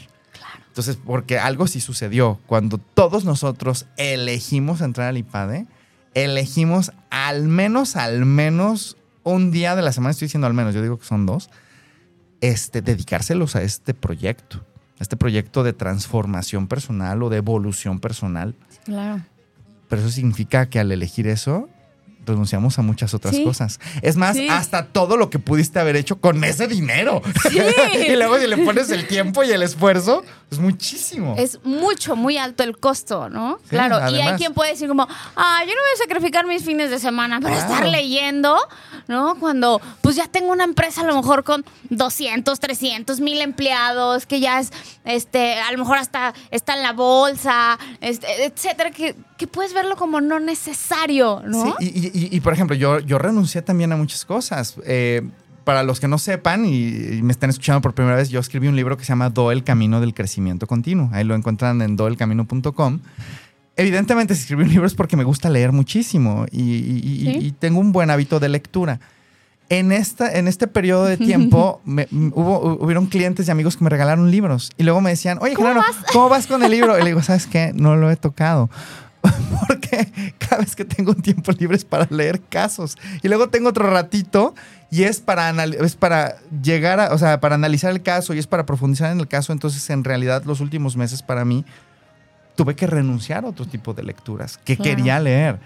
[0.69, 2.39] Entonces, porque algo sí sucedió.
[2.45, 5.67] Cuando todos nosotros elegimos entrar al IPADE,
[6.13, 10.81] elegimos al menos, al menos un día de la semana, estoy diciendo al menos, yo
[10.81, 11.49] digo que son dos,
[12.41, 14.65] este, dedicárselos a este proyecto,
[14.99, 18.55] a este proyecto de transformación personal o de evolución personal.
[18.85, 19.23] Claro.
[19.89, 21.67] Pero eso significa que al elegir eso,
[22.25, 23.43] renunciamos a muchas otras Sí.
[23.43, 23.79] cosas.
[24.01, 24.47] Es más, Sí.
[24.49, 27.21] hasta todo lo que pudiste haber hecho con ese dinero.
[27.49, 27.57] Sí.
[28.07, 31.35] y luego si le pones el tiempo y el esfuerzo, es muchísimo.
[31.37, 33.59] Es mucho, muy alto el costo, ¿no?
[33.69, 35.03] Claro, y hay quien puede decir como,
[35.35, 37.73] ah, yo no voy a sacrificar mis fines de semana para Claro.
[37.73, 38.57] estar leyendo,
[39.07, 39.35] ¿no?
[39.39, 44.39] Cuando pues ya tengo una empresa a lo mejor con 200, 300 mil empleados, que
[44.39, 44.71] ya es,
[45.05, 49.95] este, a lo mejor hasta está en la bolsa, este, etcétera, que, que puedes verlo
[49.95, 51.63] como no necesario, ¿no?
[51.63, 54.75] Sí, y, y- y- y, por ejemplo, yo, yo renuncié también a muchas cosas.
[54.85, 55.27] Eh,
[55.63, 58.75] para los que no sepan y, me están escuchando por primera vez, yo escribí un
[58.75, 61.09] libro que se llama Do el Camino del Crecimiento Continuo.
[61.13, 62.99] Ahí lo encuentran en doelcamino.com.
[63.75, 67.37] Evidentemente, si escribí un libro es porque me gusta leer muchísimo y, y- y- Sí.
[67.47, 68.99] y tengo un buen hábito de lectura.
[69.71, 73.91] en, esta, en este periodo de tiempo me- hubo, hubieron clientes y amigos que me
[73.91, 75.95] regalaron libros y luego me decían, oye, ¿Cómo vas?
[76.11, 76.97] ¿cómo vas con el libro?
[76.97, 77.71] Y le digo, ¿sabes qué?
[77.75, 78.71] No lo he tocado.
[79.67, 82.97] Porque cada vez que tengo un tiempo libre es para leer casos.
[83.21, 84.55] Y luego tengo otro ratito
[84.91, 88.39] y es para, anal- es para llegar a, o sea, para analizar el caso y
[88.39, 89.51] es para profundizar en el caso.
[89.53, 91.65] Entonces, en realidad, los últimos meses para mí
[92.55, 94.95] tuve que renunciar a otro tipo de lecturas que Claro.
[94.95, 95.59] quería leer.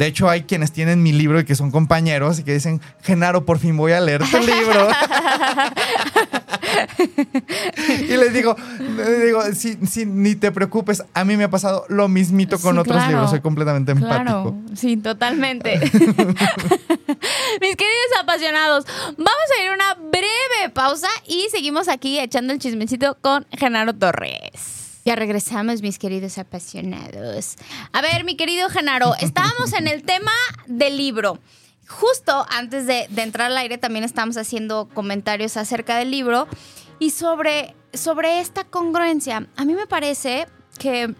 [0.00, 3.44] De hecho, hay quienes tienen mi libro y que son compañeros y que dicen, Genaro,
[3.44, 4.88] por fin voy a leer tu libro.
[8.08, 8.56] y les digo,
[8.96, 12.76] les digo sí, sí, ni te preocupes, a mí me ha pasado lo mismito con
[12.76, 13.10] Sí, otros claro.
[13.10, 14.56] libros, soy completamente empático.
[14.74, 15.78] Sí, totalmente.
[15.80, 15.92] Mis
[17.76, 18.86] queridos apasionados,
[19.18, 23.94] vamos a ir a una breve pausa y seguimos aquí echando el chismecito con Genaro
[23.94, 24.79] Torres.
[25.04, 27.56] Ya regresamos, mis queridos apasionados.
[27.92, 30.32] A ver, mi querido Genaro, estábamos en el tema
[30.66, 31.38] del libro.
[31.88, 36.46] Justo antes de, entrar al aire también estábamos haciendo comentarios acerca del libro
[36.98, 39.48] y sobre, sobre esta congruencia.
[39.56, 40.46] A mí me parece
[40.78, 41.14] que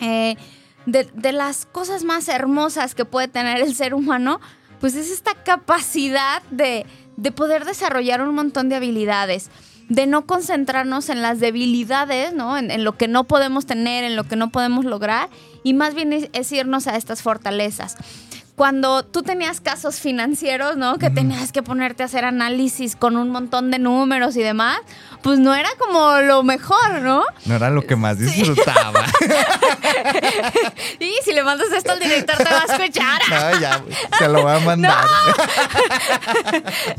[0.00, 0.36] eh,
[0.84, 4.40] de, de las cosas más hermosas que puede tener el ser humano,
[4.80, 6.84] pues es esta capacidad de,
[7.16, 9.48] de poder desarrollar un montón de habilidades,
[9.88, 12.56] de no concentrarnos en las debilidades, ¿no?
[12.58, 15.28] En, en lo que no podemos tener, en lo que no podemos lograr,
[15.62, 17.96] y más bien es, es irnos a estas fortalezas.
[18.56, 20.96] Cuando tú tenías casos financieros, ¿no?
[20.96, 24.78] Que tenías que ponerte a hacer análisis con un montón de números y demás,
[25.22, 27.22] pues no era como lo mejor, ¿no?
[27.44, 29.04] No era lo que más disfrutaba.
[30.98, 33.20] Y si le mandas esto al director te va a escuchar.
[33.28, 33.82] no, ya,
[34.18, 35.04] se lo voy a mandar.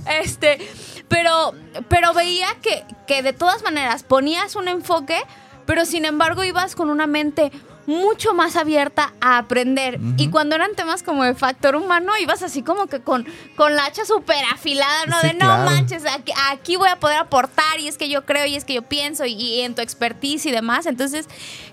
[0.22, 0.60] Este,
[1.08, 1.54] pero,
[1.90, 5.18] pero veía que, que de todas maneras ponías un enfoque,
[5.66, 7.52] pero sin embargo ibas con una mente
[7.88, 9.98] mucho más abierta a aprender.
[10.18, 13.86] Y cuando eran temas como de factor humano, ibas así como que con, con la
[13.86, 15.20] hacha súper afilada, ¿no?
[15.22, 15.64] Sí, de no claro.
[15.64, 18.74] manches, aquí, aquí voy a poder aportar y es que yo creo y es que
[18.74, 20.86] yo pienso y, y en tu expertise y demás.
[20.86, 21.28] Entonces,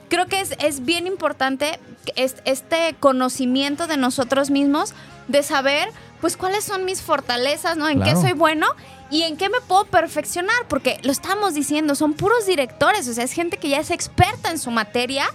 [0.09, 1.80] creo que es, es bien importante
[2.16, 4.95] este conocimiento de nosotros mismos,
[5.26, 5.89] de saber,
[6.20, 7.89] pues, cuáles son mis fortalezas, ¿no?
[7.89, 8.68] En qué soy bueno
[9.14, 13.22] y en qué me puedo perfeccionar, porque lo estamos diciendo, son puros directores, o sea,
[13.22, 15.26] es gente que ya es experta en su materia,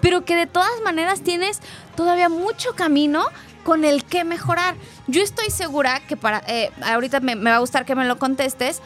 [0.00, 1.60] pero que de todas maneras tienes
[1.94, 3.24] todavía mucho camino
[3.62, 4.74] con el que mejorar.
[5.06, 8.18] Yo estoy segura que para, eh, ahorita me, me va a gustar que me lo
[8.18, 8.82] contestes,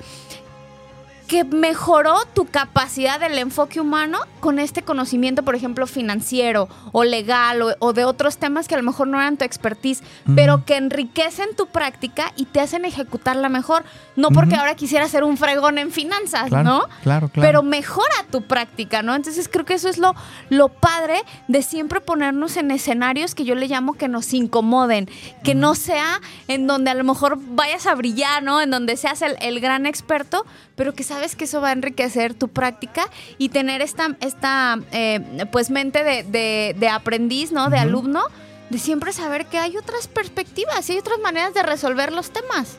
[1.32, 7.62] que mejoró tu capacidad del enfoque humano con este conocimiento, por ejemplo, financiero o legal
[7.62, 10.02] o, o de otros temas que a lo mejor no eran tu expertise,
[10.34, 13.82] pero que enriquecen tu práctica y te hacen ejecutarla mejor.
[14.14, 16.80] No porque ahora quisiera ser un fregón en finanzas, Claro, ¿no?
[17.02, 17.48] claro, claro.
[17.48, 19.14] Pero mejora tu práctica, ¿no?
[19.14, 20.14] Entonces creo que eso es lo,
[20.50, 21.14] lo padre
[21.48, 25.08] de siempre ponernos en escenarios que yo le llamo que nos incomoden,
[25.42, 28.60] que no sea en donde a lo mejor vayas a brillar, ¿no?
[28.60, 30.44] En donde seas el, el gran experto,
[30.76, 33.04] pero que sabes que eso va a enriquecer tu práctica
[33.38, 35.20] y tener esta, esta eh,
[35.50, 37.70] pues mente de, de- de aprendiz, ¿no?
[37.70, 37.84] De Ujú.
[37.84, 38.22] alumno,
[38.70, 42.76] de siempre saber que hay otras perspectivas y hay otras maneras de resolver los temas.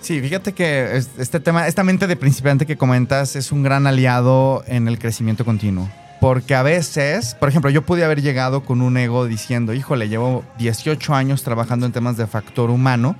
[0.00, 3.86] Sí, fíjate que es- este tema, esta mente de principiante que comentas es un gran
[3.86, 5.88] aliado en el crecimiento continuo.
[6.20, 10.44] Porque a veces, por ejemplo, yo pude haber llegado con un ego diciendo, híjole, llevo
[10.58, 13.16] 18 años trabajando en temas de factor humano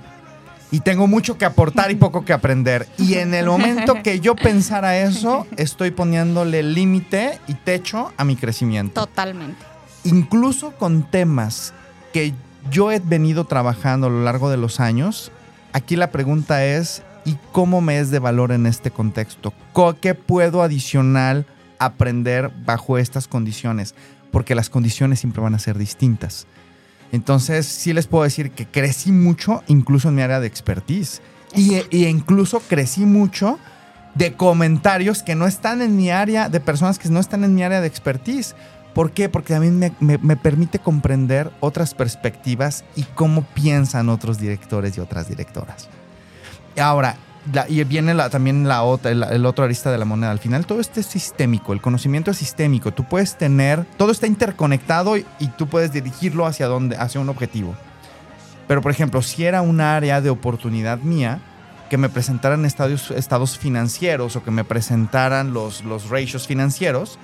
[0.71, 2.87] y tengo mucho que aportar y poco que aprender.
[2.97, 8.35] Y en el momento que yo pensara eso, estoy poniéndole límite y techo a mi
[8.37, 9.63] crecimiento Totalmente.
[10.05, 11.73] incluso con temas
[12.13, 12.33] que
[12.71, 15.31] yo he venido trabajando a lo largo de los años,
[15.73, 19.53] aquí la pregunta es, ¿y cómo me es de valor en este contexto?
[19.73, 21.45] Co- ¿Qué puedo adicional
[21.79, 23.95] aprender bajo estas condiciones?
[24.31, 26.45] Porque las condiciones siempre van a ser distintas.
[27.11, 31.21] Entonces, sí les puedo decir que crecí mucho, incluso en mi área de expertise.
[31.55, 33.59] Y, y incluso crecí mucho
[34.15, 37.63] de comentarios que no están en mi área, de personas que no están en mi
[37.63, 38.55] área de expertise.
[38.93, 39.29] ¿Por qué?
[39.29, 45.01] Porque también me, me- me permite comprender otras perspectivas y cómo piensan otros directores y
[45.01, 45.89] otras directoras.
[46.77, 47.15] Ahora,
[47.67, 50.31] y viene también la otra, el, otro arista de la moneda.
[50.31, 52.91] Al final todo esto es sistémico, el conocimiento es sistémico.
[52.93, 57.29] Tú puedes tener, todo está interconectado y, y tú puedes dirigirlo hacia, donde, hacia un
[57.29, 57.75] objetivo.
[58.67, 61.39] Pero, por ejemplo, si era un área de oportunidad mía,
[61.91, 67.19] que me presentaran estados, estados financieros o que me presentaran los, los ratios financieros,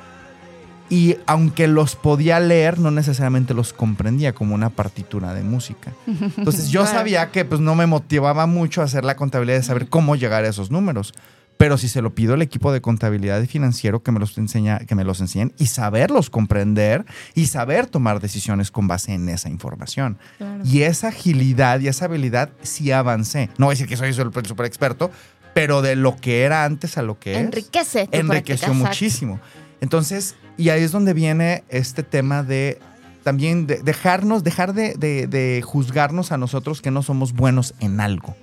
[0.90, 5.94] y aunque los podía leer, no necesariamente los comprendía como una partitura de música.
[6.38, 10.16] Entonces yo sabía que pues, no me motivaba mucho hacer la contabilidad de saber cómo
[10.16, 11.14] llegar a esos números.
[11.58, 14.78] Pero si se lo pido al equipo de contabilidad y financiero que me los enseña,
[14.80, 19.50] que me los enseñen y saberlos comprender y saber tomar decisiones con base en esa
[19.50, 20.20] información.
[20.38, 20.64] Claro.
[20.64, 23.50] Y esa agilidad y esa habilidad sí avancé.
[23.58, 25.10] No voy a decir que soy el super experto,
[25.56, 28.08] pero de lo que era antes a lo que es Enriquece.
[28.12, 29.40] enriqueció práctica, muchísimo.
[29.82, 32.80] Entonces, y ahí es donde viene este tema de
[33.24, 38.00] también de dejarnos, dejar de, de- de juzgarnos a nosotros que no somos buenos en
[38.00, 38.36] algo.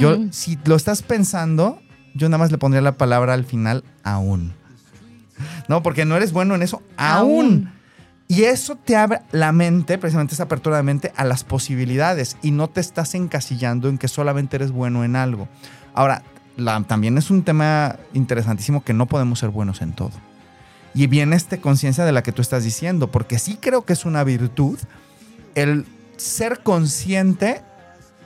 [0.00, 1.80] Yo, si lo estás pensando,
[2.14, 4.52] yo nada más le pondría la palabra al final, aún.
[5.68, 7.30] No, porque no eres bueno en eso, aún.
[7.66, 7.72] Aún.
[8.28, 12.52] Y eso te abre la mente, precisamente esa apertura de mente, a las posibilidades y
[12.52, 15.48] no te estás encasillando en que solamente eres bueno en algo.
[15.94, 16.22] Ahora,
[16.56, 20.12] la- también es un tema interesantísimo que no podemos ser buenos en todo.
[20.94, 24.04] Y viene esta conciencia de la que tú estás diciendo, porque sí creo que es
[24.04, 24.78] una virtud
[25.54, 25.86] el
[26.16, 27.62] ser consciente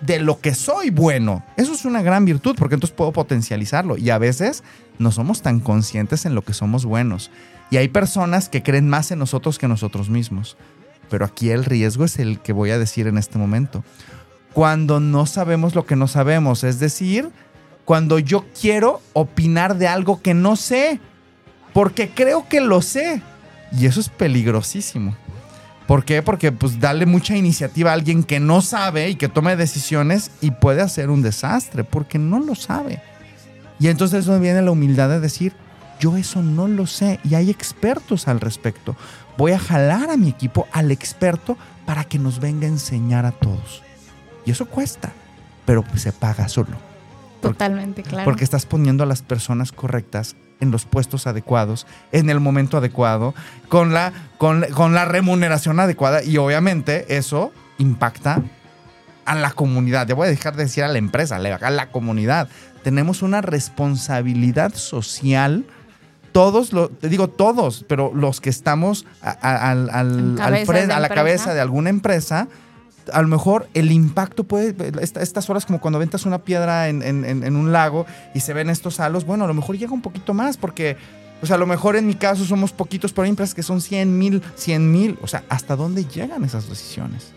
[0.01, 1.45] de lo que soy bueno.
[1.57, 3.97] Eso es una gran virtud, porque entonces puedo potencializarlo.
[3.97, 4.63] Y a veces
[4.99, 7.31] no somos tan conscientes en lo que somos buenos.
[7.71, 10.57] Y hay personas que creen más en nosotros que nosotros mismos.
[11.11, 13.85] Pero aquí el riesgo es el que voy a decir en este momento.
[14.53, 17.31] Cuando no sabemos lo que no sabemos, es decir,
[17.85, 21.01] cuando yo quiero opinar de algo que no sé,
[21.75, 23.21] porque creo que lo sé.
[23.71, 25.15] Y eso es peligrosísimo.
[25.87, 26.23] ¿Por qué?
[26.23, 30.53] Porque pues darle mucha iniciativa a alguien que no sabe y que tome decisiones y
[30.53, 33.03] puede hacer un desastre porque no lo sabe.
[33.79, 35.53] Y entonces es donde viene la humildad de decir,
[36.01, 38.97] yo eso no lo sé y hay expertos al respecto.
[39.37, 43.33] Voy a jalar a mi equipo al experto para que nos venga a enseñar a
[43.33, 43.83] todos.
[44.47, 45.13] Y eso cuesta,
[45.67, 46.79] pero pues se paga solo.
[47.43, 48.25] Totalmente, claro.
[48.25, 50.35] Porque estás poniendo a las personas correctas
[50.65, 53.33] en los puestos adecuados, en el momento adecuado,
[53.69, 58.43] con la, con, con la remuneración adecuada y obviamente eso impacta
[59.25, 60.09] a la comunidad.
[60.09, 62.49] Ya voy a dejar de decir a la empresa, le- a la comunidad.
[62.83, 65.65] Tenemos una responsabilidad social.
[66.33, 69.89] Todos, lo, te digo todos, pero los que estamos a, a- al-
[70.67, 72.49] frente, a la cabeza de alguna empresa,
[73.13, 77.03] a lo mejor el impacto puede, esta- estas horas como cuando aventas una piedra en,
[77.03, 80.03] en- en- un lago y se ven estos halos, bueno, a lo mejor llega un
[80.03, 80.97] poquito más porque,
[81.47, 84.19] sea, a lo mejor en mi caso somos poquitos, pero hay empresas que son 100
[84.19, 87.33] mil, 100 mil, o sea, ¿hasta dónde llegan esas decisiones?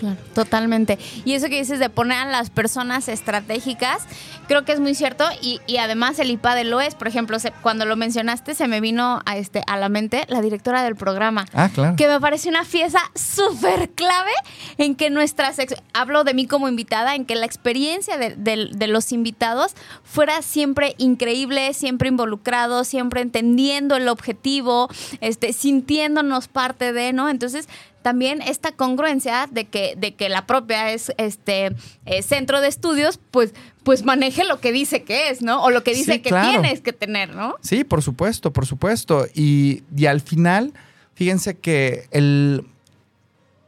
[0.00, 0.98] Claro, totalmente.
[1.26, 4.02] Y eso que dices de poner a las personas estratégicas,
[4.48, 5.24] creo que es muy cierto.
[5.42, 6.94] Y, y además el IPADE lo es.
[6.94, 10.40] Por ejemplo, se- cuando lo mencionaste, se me vino a, este, a la mente la
[10.40, 11.44] directora del programa.
[11.52, 11.96] Ah, claro.
[11.96, 14.30] Que me parece una pieza súper clave
[14.78, 15.58] en que nuestras,
[15.92, 20.40] hablo de mí como invitada, en que la experiencia de, de- de los invitados fuera
[20.40, 24.88] siempre increíble, siempre involucrados, siempre entendiendo el objetivo,
[25.20, 27.28] este, sintiéndonos parte de, ¿no?
[27.28, 27.68] Entonces,
[28.02, 31.74] también esta congruencia de que, de que la propia es este
[32.06, 35.62] eh, centro de estudios, pues, pues maneje lo que dice que es, ¿no?
[35.62, 36.50] O lo que dice Sí, que claro.
[36.60, 37.56] tienes que tener, ¿no?
[37.60, 39.26] Sí, por supuesto, por supuesto.
[39.34, 40.72] Y, y al final,
[41.14, 42.64] fíjense que el,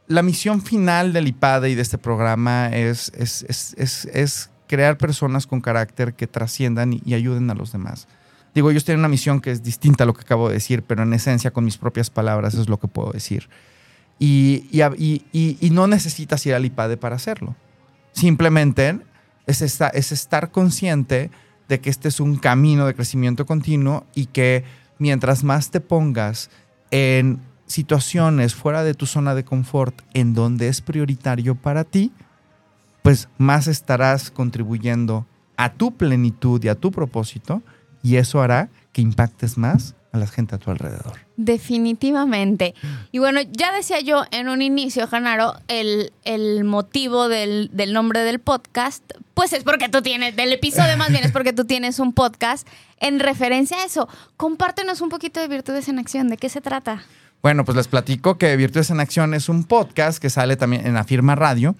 [0.07, 4.97] la misión final del IPADE y de este programa es, es, es- es- es crear
[4.97, 8.07] personas con carácter que trasciendan y, y ayuden a los demás.
[8.55, 11.03] Digo, ellos tienen una misión que es distinta a lo que acabo de decir, pero
[11.03, 13.49] en esencia, con mis propias palabras, es lo que puedo decir.
[14.19, 14.69] Y,
[15.71, 17.55] no necesitas ir al IPADE para hacerlo.
[18.13, 18.99] Simplemente
[19.47, 21.31] es estar consciente
[21.67, 24.63] de que este es un camino de crecimiento continuo y que
[24.99, 26.49] mientras más te pongas
[26.91, 32.11] en situaciones fuera de tu zona de confort en donde es prioritario para ti,
[33.01, 35.25] pues más estarás contribuyendo
[35.57, 37.61] a tu plenitud y a tu propósito
[38.01, 41.19] y eso hará que impactes más a la gente a tu alrededor.
[41.37, 42.75] Definitivamente.
[43.11, 48.21] Y bueno, ya decía yo en un inicio, Janaro, el, el motivo del, del nombre
[48.21, 49.03] del podcast,
[49.33, 52.67] pues es porque tú tienes, del episodio más bien es porque tú tienes un podcast
[52.99, 54.07] en referencia a eso.
[54.37, 57.03] Compártenos un poquito de Virtudes en Acción, ¿de qué se trata?
[57.41, 60.93] Bueno, pues les platico que Virtudes en Acción es un podcast que sale también en
[60.93, 61.75] la firma radio,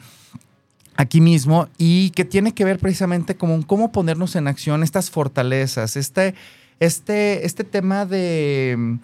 [0.96, 5.12] aquí mismo, y que tiene que ver precisamente como un cómo ponernos en acción estas
[5.12, 6.34] fortalezas, este,
[6.80, 8.96] este, este tema de mm,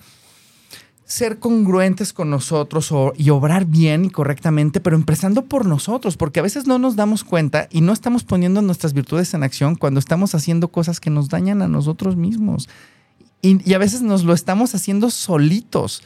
[1.09, 6.43] ser congruentes con nosotros y obrar bien y correctamente, pero empezando por nosotros, porque a
[6.43, 10.36] veces no nos damos cuenta y no estamos poniendo nuestras virtudes en acción cuando estamos
[10.36, 12.70] haciendo cosas que nos dañan a nosotros mismos.
[13.41, 16.03] Y, a veces nos lo estamos haciendo solitos.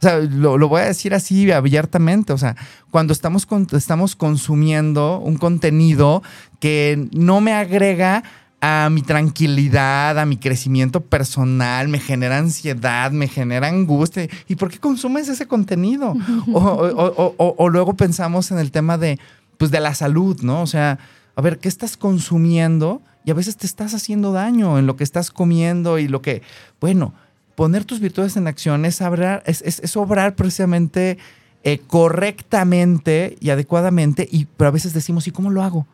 [0.00, 2.34] O sea, lo, lo voy a decir así abiertamente.
[2.34, 2.56] O sea,
[2.90, 6.22] cuando estamos, estamos consumiendo un contenido
[6.60, 8.22] que no me agrega
[8.64, 14.28] a mi tranquilidad, a mi crecimiento personal, me genera ansiedad, me genera angustia.
[14.46, 16.14] ¿Y por qué consumes ese contenido?
[16.52, 19.18] O, o- o- o- o luego pensamos en el tema de,
[19.58, 20.62] pues, de la salud, ¿no?
[20.62, 20.98] O sea,
[21.34, 25.04] a ver, ¿qué estás consumiendo y a veces te estás haciendo daño en lo que
[25.04, 26.42] estás comiendo y lo que,
[26.80, 27.14] bueno,
[27.56, 29.00] poner tus virtudes en acción es,
[29.44, 31.18] es- es obrar precisamente
[31.64, 35.86] eh, correctamente y adecuadamente, y, pero a veces decimos, ¿y cómo lo hago?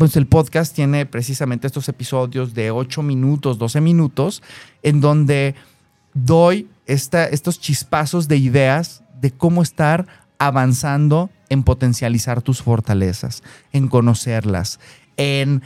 [0.00, 4.42] Pues el podcast tiene precisamente estos episodios de 8 minutos, 12 minutos,
[4.82, 5.54] en donde
[6.14, 10.06] doy estos chispazos de ideas de cómo estar
[10.38, 13.42] avanzando en potencializar tus fortalezas,
[13.74, 14.80] en conocerlas,
[15.18, 15.60] en,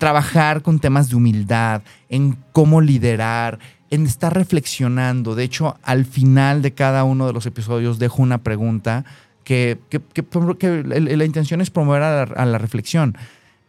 [0.00, 3.60] trabajar con temas de humildad, en cómo liderar,
[3.90, 5.36] en estar reflexionando.
[5.36, 9.04] De hecho, al final de cada uno de los episodios dejo una pregunta
[9.44, 9.78] que,
[10.86, 13.16] la, intención es promover a la reflexión.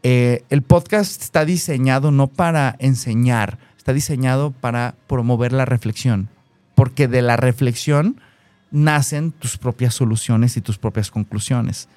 [0.03, 6.29] Eh, el podcast está diseñado no para enseñar, está diseñado para promover la reflexión,
[6.75, 8.19] porque de la reflexión
[8.71, 11.87] nacen tus propias soluciones y tus propias conclusiones.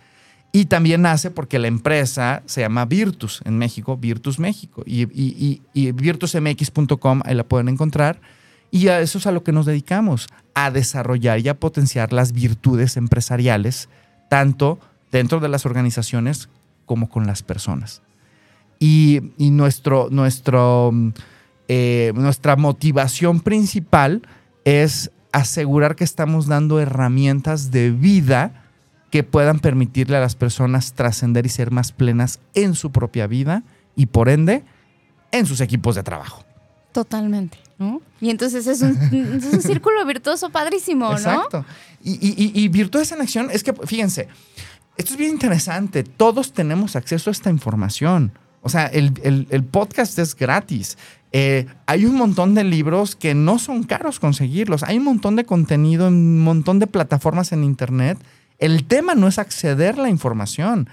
[0.52, 4.84] Y también nace porque la empresa se llama Virtus en México, Virtus México.
[4.86, 5.02] Y,
[5.72, 8.20] y, virtusmx.com, ahí la pueden encontrar.
[8.70, 12.30] Y a eso es a lo que nos dedicamos, a desarrollar y a potenciar las
[12.32, 13.88] virtudes empresariales,
[14.30, 14.78] tanto
[15.10, 16.48] dentro de las organizaciones
[16.86, 18.02] como con las personas.
[18.78, 21.08] Y, y nuestro, nuestro, mm,
[21.68, 24.22] eh, nuestra motivación principal
[24.64, 28.62] es asegurar que estamos dando herramientas de vida
[29.10, 33.62] que puedan permitirle a las personas trascender y ser más plenas en su propia vida
[33.96, 34.64] y por ende
[35.30, 36.44] en sus equipos de trabajo.
[36.92, 38.00] Totalmente, ¿no?
[38.20, 41.12] Y entonces es un, es un círculo virtuoso padrísimo, ¿no?
[41.16, 41.64] Exacto.
[42.02, 44.28] Y, y, y- y virtudes en acción es que, fíjense,
[44.96, 46.04] esto es bien interesante.
[46.04, 48.32] Todos tenemos acceso a esta información.
[48.62, 50.96] O sea, el, el- podcast es gratis.
[51.32, 54.82] Eh, hay un montón de libros que no son caros conseguirlos.
[54.84, 58.18] Hay un montón de contenido en un montón de plataformas en Internet.
[58.58, 60.88] El tema no es acceder a la información.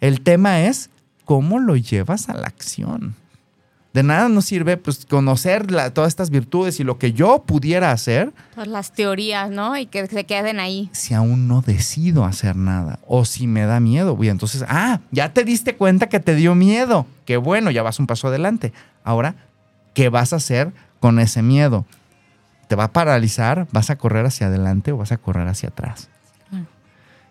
[0.00, 0.90] El tema es
[1.24, 3.16] cómo lo llevas a la acción.
[3.96, 7.92] De nada nos sirve pues, conocer la- todas estas virtudes y lo que yo pudiera
[7.92, 9.74] hacer Todas las teorías, ¿no?
[9.78, 10.90] Y que se queden ahí.
[10.92, 14.14] si aún no decido hacer nada o si me da miedo.
[14.22, 17.06] Y entonces, ah, ya te diste cuenta que te dio miedo.
[17.24, 18.74] Qué bueno, ya vas un paso adelante.
[19.02, 19.34] Ahora,
[19.94, 21.86] ¿qué vas a hacer con ese miedo?
[22.68, 23.66] ¿Te va a paralizar?
[23.72, 26.10] ¿Vas a correr hacia adelante o vas a correr hacia atrás?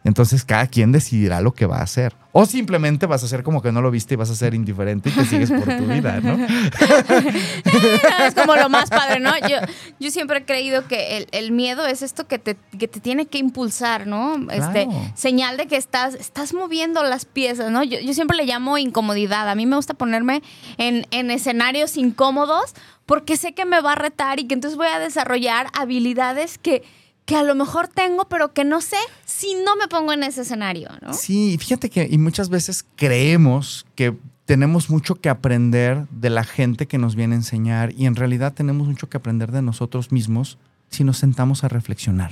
[0.06, 2.16] Entonces cada quien decidirá lo que va a hacer.
[2.32, 5.10] O simplemente vas a hacer como que no lo viste y vas a ser indiferente
[5.10, 6.38] y te sigues por tu vida, ¿no?
[8.28, 9.32] es como lo más padre, ¿no?
[9.48, 9.58] Yo,
[10.00, 13.26] yo siempre he creído que el, el miedo es esto que te, que te tiene
[13.26, 14.36] que impulsar, ¿no?
[14.52, 15.12] Este, Claro.
[15.16, 17.84] señal de que estás, estás moviendo las piezas, ¿no?
[17.84, 19.50] Yo, yo siempre le llamo incomodidad.
[19.50, 20.44] A mí me gusta ponerme
[20.78, 22.74] en, en escenarios incómodos
[23.06, 26.84] porque sé que me va a retar y que entonces voy a desarrollar habilidades que,
[27.26, 30.42] que a lo mejor tengo, pero que no sé si no me pongo en ese
[30.42, 31.14] escenario, ¿no?
[31.14, 34.16] Sí, fíjate que y muchas veces creemos que
[34.46, 38.54] tenemos mucho que aprender de la gente que nos viene a enseñar y en realidad
[38.54, 40.60] tenemos mucho que aprender de nosotros mismos
[40.90, 42.32] si nos sentamos a reflexionar.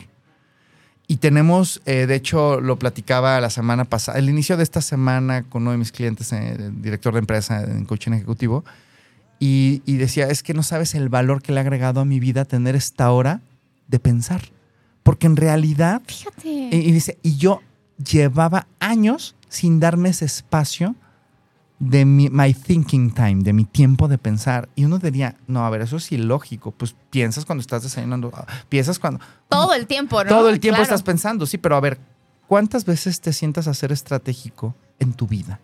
[1.08, 5.44] Y tenemos, eh, de hecho, lo platicaba la semana pasada, el inicio de esta semana
[5.44, 8.64] con uno de mis clientes, eh, director de empresa en coaching ejecutivo,
[9.40, 12.20] y, y decía, es que no sabes el valor que le ha agregado a mi
[12.20, 13.42] vida tener esta hora
[13.88, 14.44] de pensar.
[15.04, 16.50] Porque en realidad Fíjate.
[16.50, 17.62] y, dice, y yo
[17.98, 20.96] llevaba años sin darme ese espacio
[21.80, 24.70] de mi my thinking time, de mi tiempo de pensar.
[24.76, 26.72] Y uno diría, no, a ver, eso es ilógico.
[26.72, 29.20] Pues piensas cuando estás desayunando, ah, piensas cuando...
[29.50, 30.30] Todo el tiempo, ¿no?
[30.30, 30.84] Todo el tiempo Claro.
[30.84, 32.00] estás pensando, sí, pero a ver,
[32.48, 35.60] ¿cuántas veces te sientas a ser estratégico en tu vida?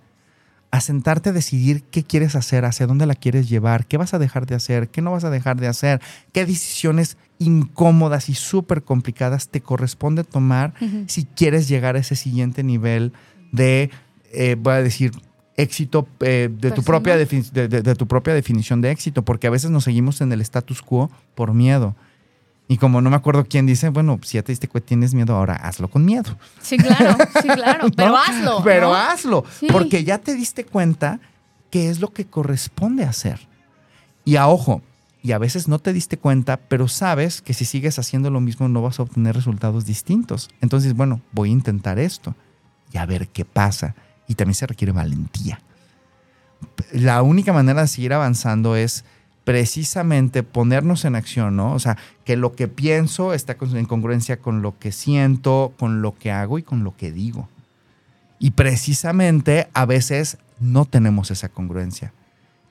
[0.71, 4.19] A sentarte a decidir qué quieres hacer, hacia dónde la quieres llevar, qué vas a
[4.19, 5.99] dejar de hacer, qué no vas a dejar de hacer,
[6.31, 10.73] qué decisiones incómodas y súper complicadas te corresponde tomar
[11.07, 13.13] si quieres llegar a ese siguiente nivel
[13.51, 13.89] de,
[14.31, 15.11] eh, voy a decir,
[15.57, 19.47] éxito eh, de, tu propia defini- de- de- de tu propia definición de éxito, porque
[19.47, 21.95] a veces nos seguimos en el status quo por miedo.
[22.71, 25.35] Y como no me acuerdo quién dice, bueno, si ya te diste cuenta, tienes miedo,
[25.35, 26.37] ahora hazlo con miedo.
[26.61, 27.87] Sí, claro, sí, claro.
[27.97, 28.61] Pero hazlo.
[28.63, 28.95] Pero ¿no?
[28.95, 29.67] hazlo, Sí.
[29.71, 31.19] porque ya te diste cuenta
[31.71, 33.47] qué es lo que corresponde hacer.
[34.23, 34.83] Y a ojo,
[35.23, 38.69] y a veces no te diste cuenta, pero sabes que si sigues haciendo lo mismo
[38.69, 40.49] no vas a obtener resultados distintos.
[40.61, 42.35] Entonces, bueno, voy a intentar esto
[42.93, 43.95] y a ver qué pasa.
[44.27, 45.59] Y también se requiere valentía.
[46.91, 49.05] La única manera de seguir avanzando es
[49.49, 51.73] precisamente ponernos en acción, ¿no?
[51.73, 56.15] O sea, que lo que pienso está en congruencia con lo que siento, con lo
[56.15, 57.49] que hago y con lo que digo.
[58.37, 62.13] Y precisamente a veces no tenemos esa congruencia.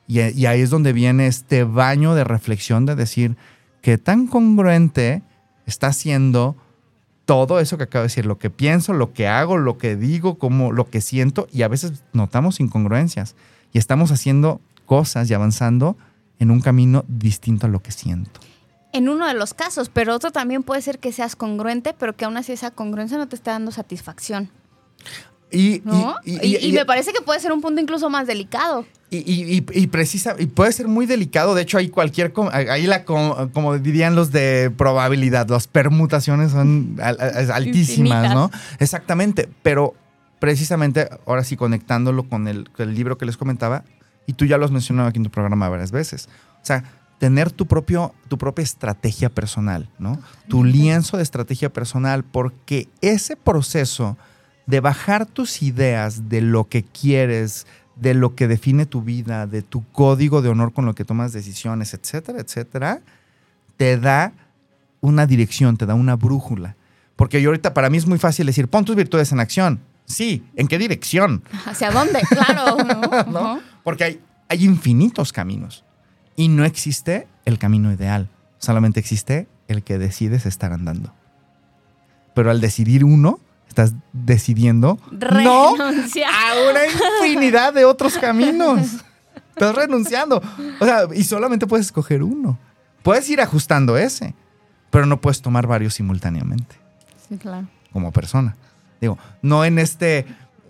[0.06, 3.36] Y, ahí es donde viene este baño de reflexión de decir
[3.82, 5.22] qué tan congruente
[5.66, 6.54] está siendo
[7.24, 10.38] todo eso que acabo de decir, lo que pienso, lo que hago, lo que digo,
[10.38, 13.34] como lo que siento, y a veces notamos incongruencias
[13.72, 15.96] y estamos haciendo cosas y avanzando
[16.38, 18.40] en un camino distinto a lo que siento.
[18.92, 22.24] En uno de los casos, pero otro también puede ser que seas congruente, pero que
[22.24, 24.50] aún así esa congruencia no te está dando satisfacción.
[25.50, 26.16] Y, ¿no?
[26.24, 28.84] y- Y, y- y me parece que puede ser un punto incluso más delicado.
[29.10, 31.54] Y, y- y- y precisa, y puede ser muy delicado.
[31.54, 36.96] De hecho, hay cualquier, ahí la, com- como dirían los de probabilidad, las permutaciones son
[37.02, 38.34] al- al- altísimas, Infinitas.
[38.34, 38.50] ¿no?
[38.78, 39.48] Exactamente.
[39.62, 39.94] Pero
[40.38, 43.84] precisamente, ahora sí, conectándolo con el, con el libro que les comentaba,
[44.28, 46.28] y tú ya lo has mencionado aquí en tu programa varias veces.
[46.62, 46.84] O sea,
[47.18, 50.20] tener tu, propio, tu propia estrategia personal, ¿no?
[50.48, 54.18] Tu lienzo de estrategia personal, porque ese proceso
[54.66, 57.66] de bajar tus ideas de lo que quieres,
[57.96, 61.32] de lo que define tu vida, de tu código de honor con lo que tomas
[61.32, 63.00] decisiones, etcétera, etcétera,
[63.78, 64.34] te da
[65.00, 66.76] una dirección, te da una brújula.
[67.16, 69.80] Porque yo ahorita para mí es muy fácil decir, pon tus virtudes en acción.
[70.08, 71.44] Sí, ¿en qué dirección?
[71.66, 72.20] ¿Hacia dónde?
[72.28, 72.76] Claro.
[73.30, 73.32] ¿no?
[73.32, 73.60] ¿No?
[73.84, 75.84] Porque hay, hay infinitos caminos
[76.34, 78.28] y no existe el camino ideal,
[78.58, 81.12] solamente existe el que decides estar andando.
[82.34, 83.38] Pero al decidir uno,
[83.68, 85.18] estás decidiendo no
[85.76, 86.30] Renunciar.
[86.32, 88.80] a una infinidad de otros caminos.
[89.50, 90.40] Estás renunciando.
[90.80, 92.58] O sea, y solamente puedes escoger uno.
[93.02, 94.34] Puedes ir ajustando ese,
[94.90, 96.76] pero no puedes tomar varios simultáneamente
[97.28, 97.66] Sí, claro.
[97.92, 98.56] como persona.
[99.00, 100.26] Digo, no en este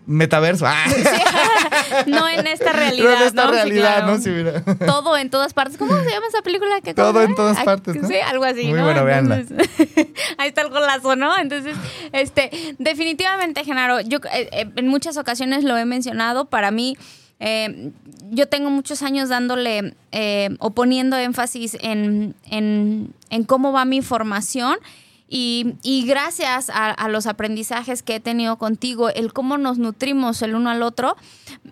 [0.07, 0.66] metaverso.
[0.66, 0.85] ¡Ah!
[2.07, 3.11] No en esta realidad.
[3.11, 3.51] No en esta ¿no?
[3.51, 4.07] Sí, realidad, claro.
[4.16, 4.18] ¿no?
[4.22, 4.62] Sí, mira.
[4.87, 5.79] Todo en todas partes.
[5.79, 6.81] ¿Cómo se llama esa película?
[6.83, 8.09] que Todo en todas Ah, partes, ¿no?
[8.09, 8.64] Sí, algo así.
[8.66, 8.85] Muy ¿no?
[8.85, 9.35] bueno.
[9.35, 9.68] Entonces,
[10.39, 11.39] ahí está el golazo, ¿no?
[11.39, 11.76] Entonces,
[12.12, 16.47] este, definitivamente, Genaro, yo eh, eh, en muchas ocasiones lo he mencionado.
[16.47, 16.97] Para mí,
[17.41, 17.91] eh,
[18.31, 24.03] yo tengo muchos años dándole eh, o poniendo énfasis en, en, en cómo va mi
[24.03, 24.76] formación.
[25.31, 30.70] Y, gracias a, los aprendizajes que he tenido contigo, el cómo nos nutrimos el uno
[30.70, 31.16] al otro,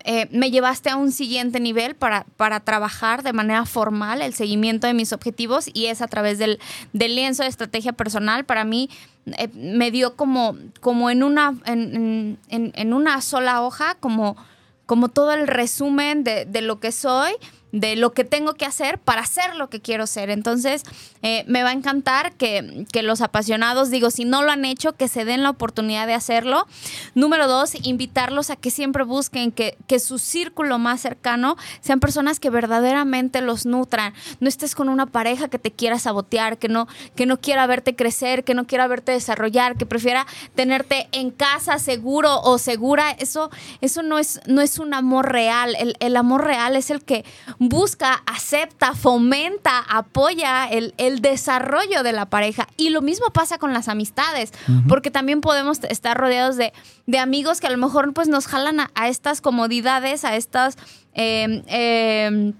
[0.03, 4.85] eh, me llevaste a un siguiente nivel para, para trabajar de manera formal el seguimiento
[4.85, 6.59] de mis objetivos y es a través del,
[6.93, 8.45] del lienzo de estrategia personal.
[8.45, 8.91] Para mí
[9.25, 14.37] eh, me dio como, como en, una, en, en- una sola hoja, como,
[14.85, 17.33] como todo el resumen de lo que soy,
[17.71, 20.29] de lo que tengo que hacer para ser lo que quiero ser.
[20.29, 20.83] Entonces,
[21.21, 24.93] eh, me va a encantar que, que los apasionados, digo, si no lo han hecho,
[24.93, 26.65] que se den la oportunidad de hacerlo.
[27.13, 32.39] Número dos, invitarlos a que siempre busquen que, que su círculo más cercano sean personas
[32.39, 34.13] que verdaderamente los nutran.
[34.39, 37.95] No estés con una pareja que te quiera sabotear, que no, que no quiera verte
[37.95, 43.11] crecer, que no quiera verte desarrollar, que prefiera tenerte en casa seguro o segura.
[43.11, 43.49] Eso,
[43.81, 45.75] eso no, es, no es un amor real.
[45.77, 47.25] El, el amor real es el que
[47.59, 52.67] busca, acepta, fomenta, apoya el, el desarrollo de la pareja.
[52.77, 54.51] Y lo mismo pasa con las amistades,
[54.87, 56.73] porque también podemos estar rodeados de,
[57.05, 60.77] de amigos que a lo mejor pues, nos jalan a, a estas comodidades, a estas...
[61.13, 62.53] eh, eh,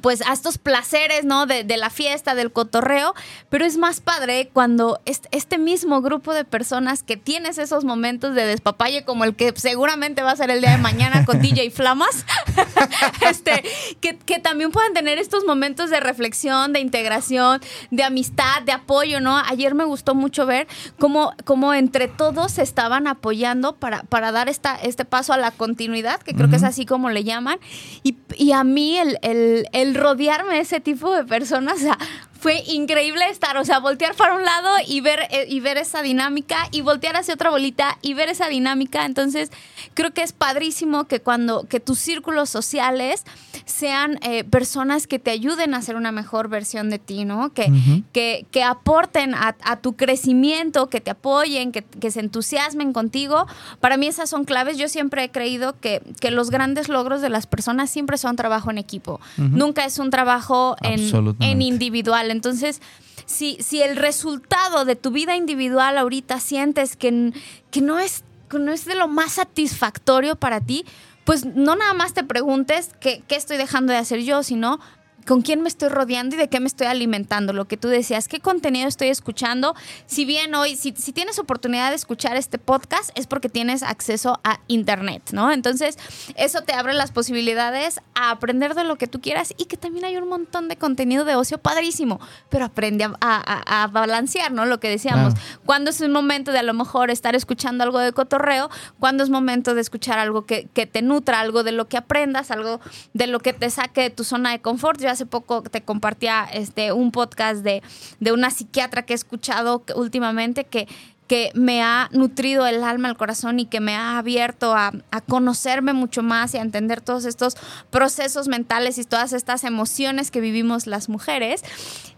[0.00, 1.46] pues a estos placeres, ¿no?
[1.46, 3.14] De, de la fiesta, del cotorreo,
[3.50, 8.34] pero es más padre cuando est- este mismo grupo de personas que tienes esos momentos
[8.34, 11.70] de despapalle como el que seguramente va a ser el día de mañana con DJ
[11.70, 12.24] Flamas,
[13.28, 13.62] este,
[14.00, 19.20] que, que también puedan tener estos momentos de reflexión, de integración, de amistad, de apoyo,
[19.20, 19.36] ¿no?
[19.38, 20.66] Ayer me gustó mucho ver
[20.98, 25.50] cómo, cómo entre todos se estaban apoyando para, para dar esta, este paso a la
[25.50, 27.58] continuidad, que creo que es así como le llaman.
[28.02, 31.98] Y, y a mí el, el- el rodearme de ese tipo de personas, o sea,
[32.42, 36.02] fue increíble estar, o sea, voltear para un lado y ver, eh, y ver esa
[36.02, 39.04] dinámica y voltear hacia otra bolita y ver esa dinámica.
[39.04, 39.50] Entonces,
[39.94, 43.24] creo que es padrísimo que cuando, que tus círculos sociales
[43.64, 47.52] sean eh, personas que te ayuden a ser una mejor versión de ti, ¿no?
[47.52, 52.92] Que, que, que aporten a, a tu crecimiento, que te apoyen, que, que se entusiasmen
[52.92, 53.46] contigo.
[53.80, 54.78] Para mí esas son claves.
[54.78, 58.70] Yo siempre he creído que, que los grandes logros de las personas siempre son trabajo
[58.70, 59.20] en equipo.
[59.36, 62.30] Nunca es un trabajo en, en individual.
[62.30, 62.80] Entonces,
[63.26, 67.32] si, si el resultado de tu vida individual ahorita sientes que,
[67.70, 68.24] que no, es,
[68.58, 70.84] no es de lo más satisfactorio para ti,
[71.24, 74.80] pues no nada más te preguntes qué, qué estoy dejando de hacer yo, sino
[75.26, 77.52] con quién me estoy rodeando y de qué me estoy alimentando.
[77.52, 79.74] Lo que tú decías, qué contenido estoy escuchando.
[80.06, 84.40] Si bien hoy, si, si tienes oportunidad de escuchar este podcast, es porque tienes acceso
[84.44, 85.52] a Internet, ¿no?
[85.52, 85.96] Entonces,
[86.36, 90.04] eso te abre las posibilidades a aprender de lo que tú quieras y que también
[90.04, 94.66] hay un montón de contenido de ocio padrísimo, pero aprende a, a- a balancear, ¿no?
[94.66, 95.34] Lo que decíamos.
[95.34, 95.60] Claro.
[95.64, 99.30] Cuando es un momento de a lo mejor estar escuchando algo de cotorreo, cuando es
[99.30, 102.80] momento de escuchar algo que, que te nutra, algo de lo que aprendas, algo
[103.12, 105.00] de lo que te saque de tu zona de confort.
[105.00, 107.82] Yo hace poco te compartía este, un podcast de,
[108.20, 110.88] de una psiquiatra que he escuchado últimamente que,
[111.28, 115.20] que me ha nutrido el alma, el corazón y que me ha abierto a, a
[115.20, 117.56] conocerme mucho más y a entender todos estos
[117.90, 121.62] procesos mentales y todas estas emociones que vivimos las mujeres.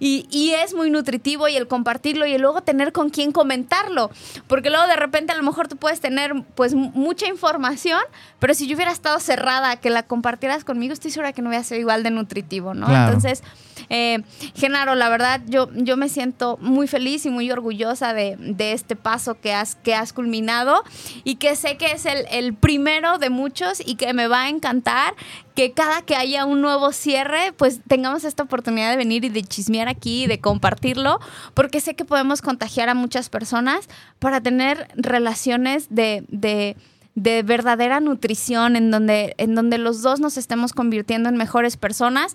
[0.01, 4.11] Y, y es muy nutritivo y el compartirlo y luego tener con quién comentarlo.
[4.49, 8.01] Porque luego de repente a lo mejor tú puedes tener pues mucha información,
[8.39, 11.51] pero si yo hubiera estado cerrada a que la compartieras conmigo, estoy segura que no
[11.51, 12.87] hubiera sido igual de nutritivo, ¿no?
[12.87, 13.15] Claro.
[13.15, 13.43] Entonces,
[13.89, 14.23] eh,
[14.55, 18.97] Genaro, la verdad, yo, yo me siento muy feliz y muy orgullosa de, de este
[18.97, 20.83] paso que has, que has culminado
[21.25, 24.49] y que sé que es el, el primero de muchos y que me va a
[24.49, 25.15] encantar
[25.55, 29.43] que cada que haya un nuevo cierre, pues tengamos esta oportunidad de venir y de
[29.43, 31.21] chismear aquí, de compartirlo,
[31.55, 36.25] porque sé que podemos contagiar a muchas personas para tener relaciones de...
[36.29, 36.77] de
[37.17, 42.35] de verdadera nutrición en donde, en donde los dos nos estemos convirtiendo en mejores personas,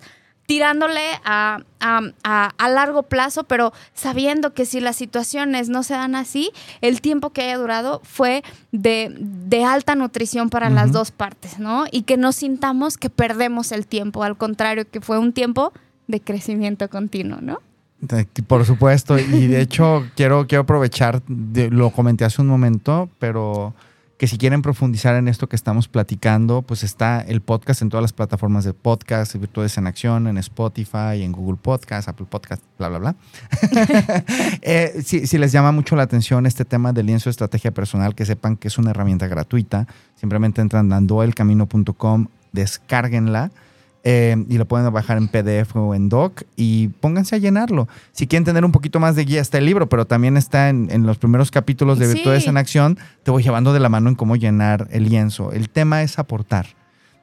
[0.49, 5.93] tirándole a, a- a- a largo plazo, pero sabiendo que si las situaciones no se
[5.93, 6.49] dan así,
[6.81, 11.85] el tiempo que haya durado fue de, de alta nutrición para las dos partes, ¿no?
[11.91, 15.71] Y que no sintamos que perdemos el tiempo, al contrario, que fue un tiempo
[16.07, 17.59] de crecimiento continuo, ¿no?
[18.47, 23.75] Por supuesto, y de hecho quiero, quiero aprovechar, de- lo comenté hace un momento, pero
[24.19, 28.01] que si quieren profundizar en esto que estamos platicando, pues está el podcast en todas
[28.01, 32.89] las plataformas de podcast, Virtudes en Acción, en Spotify, en Google Podcast, Apple Podcast, bla,
[32.89, 33.15] bla, bla.
[34.61, 38.13] Eh, si, si les llama mucho la atención este tema del lienzo de estrategia personal,
[38.13, 39.87] que sepan que es una herramienta gratuita.
[40.15, 43.51] Simplemente entran a andoelcamino.com, descárguenla.
[44.03, 47.87] Eh, y lo pueden bajar en PDF o en doc y pónganse a llenarlo.
[48.11, 50.87] Si quieren tener un poquito más de guía, está el libro, pero también está en,
[50.91, 52.13] en los primeros capítulos de Sí.
[52.15, 52.97] Virtudes en Acción.
[53.23, 55.51] Te voy llevando de la mano en cómo llenar el lienzo.
[55.51, 56.67] El tema es aportar.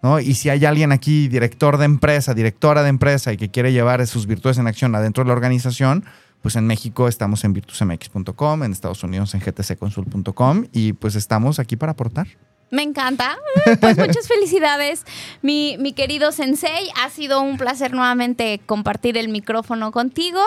[0.03, 0.21] ¿no?
[0.21, 4.07] Y si hay alguien aquí, director de empresa, directora de empresa, y que quiere llevar
[4.07, 6.05] sus virtudes en acción adentro de la organización,
[6.43, 11.77] pues en México estamos en virtusmx.com, en Estados Unidos en gtcconsult.com y pues estamos aquí
[11.77, 12.29] para aportar.
[12.71, 13.37] Me encanta.
[13.81, 15.05] Pues muchas felicidades,
[15.43, 16.89] mi, mi querido Sensei.
[17.03, 20.41] Ha sido un placer nuevamente compartir el micrófono contigo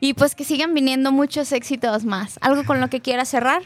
[0.00, 2.38] y pues que sigan viniendo muchos éxitos más.
[2.42, 3.62] ¿Algo con lo que quieras cerrar?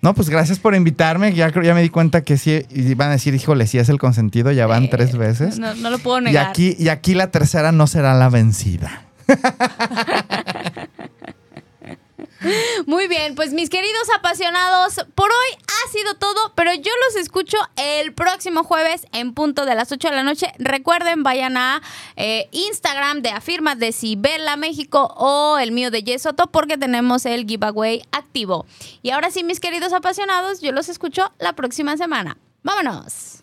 [0.00, 1.34] No, pues gracias por invitarme.
[1.34, 3.88] Ya, creo- ya me di cuenta que sí, y van a decir, híjole, sí es
[3.88, 5.58] el consentido, ya van Eh, tres veces.
[5.58, 6.46] No, no lo puedo Y negar.
[6.48, 9.02] aquí, y aquí la tercera no será la vencida.
[12.86, 17.56] Muy bien, pues mis queridos apasionados, por hoy ha sido todo, pero yo los escucho
[17.76, 20.52] el próximo jueves en punto de las 8 de la noche.
[20.58, 21.82] Recuerden, vayan a
[22.16, 27.46] eh, Instagram de Afirma de Cibela México o el mío de Yesoto porque tenemos el
[27.46, 28.66] giveaway activo.
[29.02, 32.36] Y ahora sí, mis queridos apasionados, yo los escucho la próxima semana.
[32.62, 33.42] ¡Vámonos!